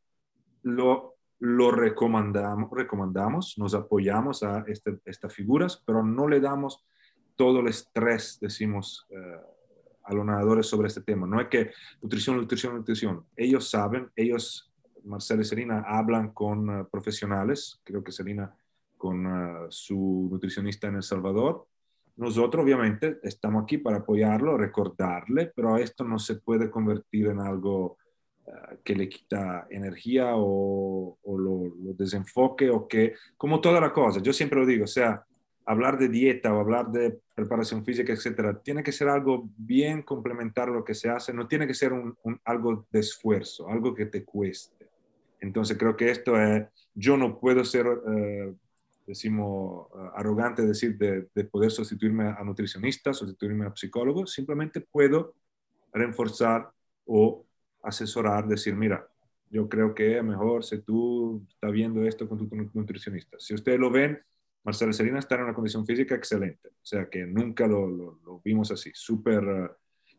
lo, 0.62 1.16
lo 1.40 1.70
recomendamos, 1.70 2.70
recomendamos, 2.72 3.58
nos 3.58 3.74
apoyamos 3.74 4.42
a 4.42 4.64
este, 4.66 4.98
estas 5.04 5.34
figuras, 5.34 5.82
pero 5.84 6.02
no 6.02 6.26
le 6.26 6.40
damos 6.40 6.84
todo 7.38 7.60
el 7.60 7.68
estrés, 7.68 8.38
decimos, 8.40 9.06
a 10.02 10.12
los 10.12 10.26
nadadores 10.26 10.66
sobre 10.66 10.88
este 10.88 11.02
tema. 11.02 11.26
No 11.26 11.40
es 11.40 11.46
que 11.46 11.70
nutrición, 12.02 12.36
nutrición, 12.36 12.74
nutrición. 12.74 13.24
Ellos 13.36 13.70
saben, 13.70 14.10
ellos, 14.16 14.72
Marcela 15.04 15.42
y 15.42 15.44
Selina, 15.44 15.84
hablan 15.86 16.32
con 16.32 16.88
profesionales, 16.90 17.80
creo 17.84 18.02
que 18.02 18.10
Selina 18.10 18.52
con 18.96 19.24
su 19.68 20.28
nutricionista 20.32 20.88
en 20.88 20.96
El 20.96 21.02
Salvador, 21.04 21.68
nosotros 22.16 22.64
obviamente 22.64 23.20
estamos 23.22 23.62
aquí 23.62 23.78
para 23.78 23.98
apoyarlo, 23.98 24.58
recordarle, 24.58 25.52
pero 25.54 25.76
esto 25.76 26.02
no 26.02 26.18
se 26.18 26.36
puede 26.40 26.68
convertir 26.68 27.28
en 27.28 27.38
algo 27.38 27.96
que 28.82 28.94
le 28.94 29.08
quita 29.08 29.66
energía 29.70 30.32
o, 30.34 31.16
lo, 31.24 31.94
desenfoque 31.94 32.70
o 32.70 32.88
que, 32.88 33.14
como 33.36 33.60
toda 33.60 33.80
la 33.80 33.92
cosa, 33.92 34.20
yo 34.20 34.32
siempre 34.32 34.58
lo 34.58 34.66
digo, 34.66 34.84
o 34.84 34.88
sea, 34.88 35.24
hablar 35.68 35.98
de 35.98 36.08
dieta 36.08 36.52
o 36.54 36.60
hablar 36.60 36.90
de 36.90 37.20
preparación 37.34 37.84
física, 37.84 38.10
etcétera, 38.10 38.58
tiene 38.58 38.82
que 38.82 38.90
ser 38.90 39.08
algo 39.08 39.50
bien 39.58 40.02
complementar 40.02 40.68
lo 40.68 40.82
que 40.82 40.94
se 40.94 41.10
hace, 41.10 41.34
no 41.34 41.46
tiene 41.46 41.66
que 41.66 41.74
ser 41.74 41.92
un, 41.92 42.16
algo 42.44 42.86
de 42.90 43.00
esfuerzo, 43.00 43.68
algo 43.68 43.94
que 43.94 44.06
te 44.06 44.24
cueste. 44.24 44.88
Entonces 45.40 45.76
creo 45.76 45.94
que 45.94 46.10
esto 46.10 46.40
es, 46.40 46.66
yo 46.94 47.16
no 47.16 47.38
puedo 47.38 47.64
ser... 47.64 47.86
Eh, 47.86 48.54
decimos, 49.06 49.86
uh, 49.94 50.10
arrogante 50.16 50.66
decir 50.66 50.98
de, 50.98 51.28
de, 51.34 51.44
poder 51.44 51.70
sustituirme 51.70 52.24
a 52.24 52.44
nutricionista, 52.44 53.14
sustituirme 53.14 53.64
a 53.64 53.74
psicólogo, 53.74 54.26
simplemente 54.26 54.82
puedo 54.82 55.34
reforzar 55.94 56.70
o 57.06 57.46
asesorar, 57.82 58.46
decir, 58.46 58.76
mira, 58.76 59.08
yo 59.48 59.66
creo 59.66 59.94
que 59.94 60.18
es 60.18 60.22
mejor 60.22 60.62
si 60.62 60.82
tú 60.82 61.42
estás 61.48 61.72
viendo 61.72 62.04
esto 62.04 62.28
con 62.28 62.50
tu 62.50 62.70
nutricionista. 62.74 63.38
Si 63.40 63.54
ustedes 63.54 63.80
lo 63.80 63.90
ven, 63.90 64.20
Marcela 64.68 64.92
Serina 64.92 65.18
está 65.18 65.36
en 65.36 65.44
una 65.44 65.54
condición 65.54 65.86
física 65.86 66.14
excelente, 66.14 66.68
o 66.68 66.84
sea 66.84 67.08
que 67.08 67.24
nunca 67.24 67.66
lo, 67.66 68.20
vimos 68.44 68.70
así, 68.70 68.90
súper, 68.92 69.42
uh, 69.42 69.68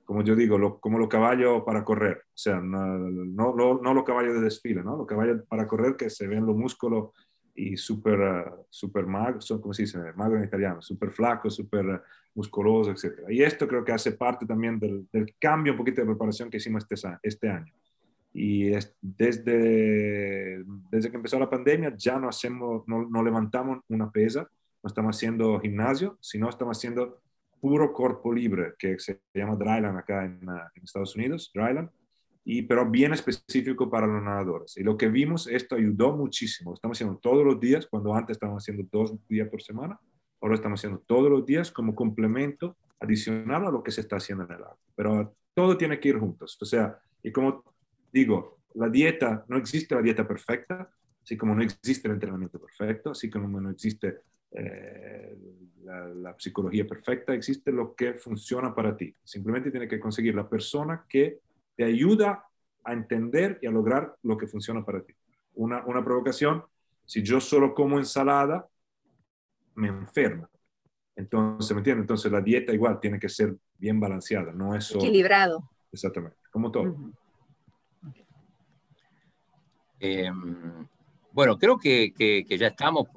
como 0.03 0.23
yo 0.23 0.35
digo, 0.35 0.79
como 0.79 0.97
los 0.97 1.07
caballos 1.07 1.61
para 1.63 1.83
correr, 1.83 2.23
o 2.25 2.37
sea, 2.37 2.59
no, 2.59 2.97
no, 2.97 3.79
no, 3.79 3.93
los 3.93 4.03
caballos 4.03 4.33
de 4.33 4.41
desfile, 4.41 4.81
¿no? 4.81 4.97
los 4.97 5.05
caballos 5.05 5.43
para 5.47 5.67
correr 5.67 5.95
que 5.95 6.09
se 6.09 6.25
ven 6.27 6.47
los 6.47 6.55
músculos 6.55 7.11
y 7.53 7.77
súper 7.77 8.19
uh, 8.19 8.65
super 8.71 9.05
magro, 9.05 9.39
¿cómo 9.61 9.71
se 9.71 9.83
dice? 9.83 9.99
Magro 10.15 10.39
en 10.39 10.45
italiano, 10.45 10.81
súper 10.81 11.11
flaco, 11.11 11.51
súper 11.51 11.85
uh, 11.85 11.99
musculoso, 12.33 12.89
etc. 12.89 13.29
Y 13.29 13.43
esto 13.43 13.67
creo 13.67 13.85
que 13.85 13.91
hace 13.91 14.13
parte 14.13 14.47
también 14.47 14.79
del, 14.79 15.07
del, 15.13 15.35
cambio 15.39 15.73
un 15.73 15.77
poquito 15.77 16.01
de 16.01 16.07
preparación 16.07 16.49
que 16.49 16.57
hicimos 16.57 16.87
este, 16.89 17.07
este 17.21 17.49
año. 17.49 17.71
Y 18.33 18.71
es, 18.71 18.95
desde, 19.01 20.63
desde 20.91 21.09
que 21.09 21.17
empezó 21.17 21.39
la 21.39 21.49
pandemia 21.49 21.95
ya 21.97 22.19
no, 22.19 22.29
hacemos, 22.29 22.83
no, 22.87 23.07
no 23.09 23.23
levantamos 23.23 23.79
una 23.87 24.11
pesa, 24.11 24.47
no 24.83 24.87
estamos 24.87 25.15
haciendo 25.15 25.59
gimnasio, 25.59 26.17
sino 26.21 26.49
estamos 26.49 26.77
haciendo 26.77 27.21
puro 27.59 27.91
cuerpo 27.91 28.33
libre, 28.33 28.73
que 28.77 28.97
se 28.99 29.19
llama 29.33 29.55
dryland 29.55 29.97
acá 29.97 30.25
en, 30.25 30.47
uh, 30.47 30.53
en 30.75 30.83
Estados 30.83 31.15
Unidos, 31.15 31.51
dryland 31.53 31.89
y, 32.45 32.63
pero 32.63 32.89
bien 32.89 33.13
específico 33.13 33.89
para 33.89 34.07
los 34.07 34.23
nadadores. 34.23 34.75
Y 34.77 34.83
lo 34.83 34.97
que 34.97 35.07
vimos, 35.07 35.47
esto 35.47 35.75
ayudó 35.75 36.15
muchísimo. 36.15 36.73
Estamos 36.73 36.97
haciendo 36.97 37.17
todos 37.17 37.45
los 37.45 37.59
días, 37.59 37.85
cuando 37.85 38.13
antes 38.13 38.35
estábamos 38.35 38.63
haciendo 38.63 38.87
dos 38.91 39.13
días 39.27 39.47
por 39.49 39.61
semana, 39.61 39.99
ahora 40.41 40.55
estamos 40.55 40.79
haciendo 40.79 40.99
todos 41.05 41.29
los 41.29 41.45
días 41.45 41.71
como 41.71 41.93
complemento 41.93 42.77
adicional 42.99 43.65
a 43.67 43.71
lo 43.71 43.83
que 43.83 43.91
se 43.91 44.01
está 44.01 44.15
haciendo 44.15 44.45
en 44.45 44.51
el 44.53 44.63
agua. 44.63 44.77
Pero 44.95 45.35
todo 45.53 45.77
tiene 45.77 45.99
que 45.99 46.09
ir 46.09 46.17
juntos. 46.17 46.57
O 46.59 46.65
sea, 46.65 46.97
y 47.21 47.31
como 47.31 47.63
digo, 48.11 48.59
la 48.75 48.89
dieta, 48.89 49.45
no 49.47 49.57
existe 49.57 49.95
la 49.95 50.01
dieta 50.01 50.27
perfecta, 50.27 50.89
así 51.21 51.37
como 51.37 51.55
no 51.55 51.61
existe 51.61 52.07
el 52.07 52.15
entrenamiento 52.15 52.59
perfecto, 52.59 53.11
así 53.11 53.29
como 53.29 53.59
no 53.59 53.69
existe 53.69 54.21
eh, 54.51 55.37
la, 55.83 56.07
la, 56.07 56.35
psicología 56.37 56.87
perfecta, 56.87 57.33
existe 57.33 57.71
lo 57.71 57.95
que 57.95 58.13
funciona 58.13 58.73
para 58.73 58.95
ti. 58.95 59.13
Simplemente 59.23 59.71
tiene 59.71 59.87
que 59.87 59.99
conseguir 59.99 60.35
la 60.35 60.49
persona 60.49 61.05
que 61.07 61.39
te 61.75 61.83
ayuda 61.83 62.45
a 62.83 62.93
entender 62.93 63.59
y 63.61 63.67
a 63.67 63.71
lograr 63.71 64.15
lo 64.23 64.37
que 64.37 64.47
funciona 64.47 64.83
para 64.83 65.01
ti. 65.01 65.13
Una, 65.53 65.85
una 65.85 66.03
provocación, 66.03 66.63
si 67.05 67.21
yo 67.23 67.39
solo 67.39 67.73
como 67.73 67.97
ensalada, 67.97 68.67
me 69.75 69.87
enferma. 69.87 70.49
Entonces, 71.15 71.71
¿me 71.75 71.79
entiendes? 71.79 72.03
Entonces 72.03 72.31
la 72.31 72.41
dieta 72.41 72.73
igual 72.73 72.99
tiene 72.99 73.19
que 73.19 73.29
ser 73.29 73.55
bien 73.77 73.99
balanceada, 73.99 74.51
no 74.51 74.75
es 74.75 74.85
solo... 74.85 75.03
Equilibrado. 75.03 75.69
Exactamente, 75.91 76.37
como 76.51 76.71
todo. 76.71 76.95
Em, 79.99 80.87
bueno, 81.31 81.57
creo 81.57 81.77
que, 81.77 82.13
que, 82.13 82.57
ya 82.57 82.67
estamos, 82.67 83.07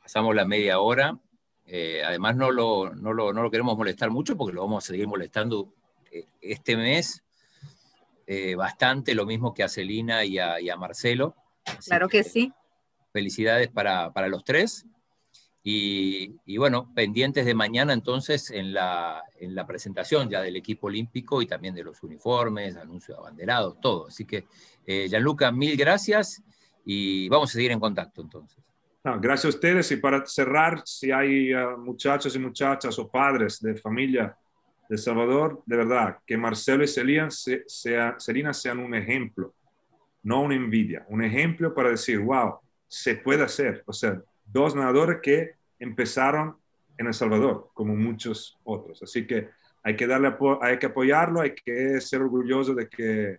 pasamos 0.00 0.34
la 0.34 0.44
media 0.44 0.80
hora. 0.80 1.18
Eh, 1.66 2.02
además, 2.04 2.36
no 2.36 2.50
lo, 2.50 2.94
no, 2.94 3.12
lo, 3.12 3.32
no 3.32 3.42
lo 3.42 3.50
queremos 3.50 3.76
molestar 3.76 4.10
mucho 4.10 4.36
porque 4.36 4.54
lo 4.54 4.62
vamos 4.62 4.84
a 4.84 4.86
seguir 4.88 5.06
molestando 5.06 5.72
eh, 6.10 6.26
este 6.40 6.76
mes 6.76 7.22
eh, 8.26 8.54
bastante, 8.54 9.14
lo 9.14 9.26
mismo 9.26 9.52
que 9.52 9.62
a 9.62 9.68
Celina 9.68 10.24
y 10.24 10.38
a, 10.38 10.76
Marcelo. 10.76 11.34
claro 11.84 12.08
que, 12.08 12.22
sí. 12.22 12.52
Felicidades 13.12 13.68
para, 13.68 14.28
los 14.28 14.44
tres. 14.44 14.86
Y, 15.62 16.56
bueno, 16.56 16.90
pendientes 16.94 17.44
de 17.44 17.54
mañana 17.54 17.92
entonces 17.92 18.50
en 18.50 18.72
la, 18.72 19.22
en 19.38 19.54
la 19.54 19.66
presentación 19.66 20.30
ya 20.30 20.40
del 20.40 20.56
equipo 20.56 20.86
olímpico 20.86 21.42
y 21.42 21.46
también 21.46 21.74
de 21.74 21.84
los 21.84 22.02
uniformes, 22.02 22.76
anuncio 22.76 23.14
de 23.14 23.20
abanderados, 23.20 23.78
todo. 23.80 24.06
Así 24.06 24.24
que, 24.24 24.46
eh, 24.86 25.06
Gianluca, 25.08 25.52
mil 25.52 25.76
gracias 25.76 26.42
y 26.84 27.28
vamos 27.28 27.50
a 27.50 27.52
seguir 27.52 27.72
en 27.72 27.80
contacto 27.80 28.22
entonces. 28.22 28.58
gracias 29.04 29.44
a 29.44 29.56
ustedes 29.56 29.92
y 29.92 29.96
para 29.96 30.24
cerrar, 30.24 30.82
si 30.86 31.12
hay 31.12 31.54
uh, 31.54 31.76
muchachos 31.76 32.34
y 32.34 32.38
muchachas 32.38 32.98
o 32.98 33.10
padres 33.10 33.60
de 33.60 33.74
familia 33.76 34.34
de 34.88 34.98
Salvador, 34.98 35.62
de 35.66 35.76
verdad, 35.76 36.18
que 36.26 36.36
Marcelo 36.36 36.82
y 36.82 36.88
Selina, 36.88 37.28
sea, 37.30 38.16
sean 38.18 38.78
un 38.78 38.94
ejemplo, 38.94 39.54
no 40.22 40.42
una 40.42 40.56
envidia, 40.56 41.04
un 41.08 41.22
ejemplo 41.22 41.72
para 41.74 41.90
decir, 41.90 42.18
wow, 42.18 42.58
se 42.88 43.14
puede 43.14 43.44
hacer. 43.44 43.84
O 43.86 43.92
sea, 43.92 44.20
dos 44.52 44.74
nadadores 44.74 45.18
que 45.22 45.54
empezaron 45.78 46.56
en 46.98 47.06
El 47.06 47.14
Salvador, 47.14 47.70
como 47.74 47.94
muchos 47.96 48.58
otros. 48.64 49.02
Así 49.02 49.26
que 49.26 49.48
hay 49.82 49.96
que, 49.96 50.06
darle, 50.06 50.36
hay 50.60 50.78
que 50.78 50.86
apoyarlo, 50.86 51.40
hay 51.40 51.54
que 51.54 52.00
ser 52.00 52.20
orgulloso 52.20 52.74
de 52.74 52.88
que 52.88 53.38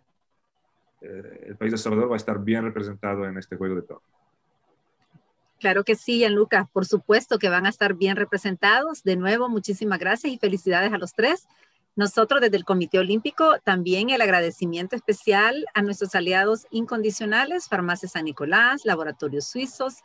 eh, 1.01 1.45
el 1.47 1.57
país 1.57 1.71
de 1.71 1.77
Salvador 1.77 2.09
va 2.09 2.15
a 2.15 2.17
estar 2.17 2.39
bien 2.39 2.63
representado 2.63 3.25
en 3.25 3.37
este 3.37 3.55
juego 3.55 3.75
de 3.75 3.81
todo. 3.83 4.01
Claro 5.59 5.83
que 5.83 5.95
sí, 5.95 6.17
Gianluca. 6.17 6.67
Por 6.73 6.87
supuesto 6.87 7.37
que 7.37 7.49
van 7.49 7.67
a 7.67 7.69
estar 7.69 7.93
bien 7.93 8.15
representados. 8.15 9.03
De 9.03 9.15
nuevo, 9.15 9.47
muchísimas 9.47 9.99
gracias 9.99 10.33
y 10.33 10.39
felicidades 10.39 10.91
a 10.91 10.97
los 10.97 11.13
tres. 11.13 11.47
Nosotros 11.95 12.41
desde 12.41 12.57
el 12.57 12.65
Comité 12.65 12.97
Olímpico 12.97 13.59
también 13.63 14.09
el 14.09 14.21
agradecimiento 14.21 14.95
especial 14.95 15.65
a 15.75 15.83
nuestros 15.83 16.15
aliados 16.15 16.65
incondicionales, 16.71 17.67
Farmacia 17.67 18.09
San 18.09 18.25
Nicolás, 18.25 18.85
Laboratorios 18.85 19.45
Suizos, 19.45 19.97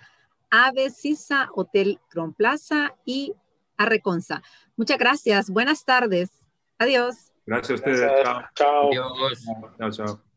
AVE, 0.51 0.91
CISA, 0.91 1.49
Hotel 1.55 2.01
Cron 2.09 2.33
Plaza 2.33 2.95
y 3.05 3.35
Arreconza. 3.77 4.43
Muchas 4.77 4.99
gracias. 4.99 5.51
Buenas 5.51 5.85
tardes. 5.85 6.31
Adiós. 6.79 7.33
Gracias 7.47 7.71
a 7.71 7.75
ustedes. 7.75 8.23
Chao. 8.23 8.43
Chao. 8.55 8.87
Adiós. 8.89 9.45
Chao, 9.79 9.91
chao. 9.91 10.36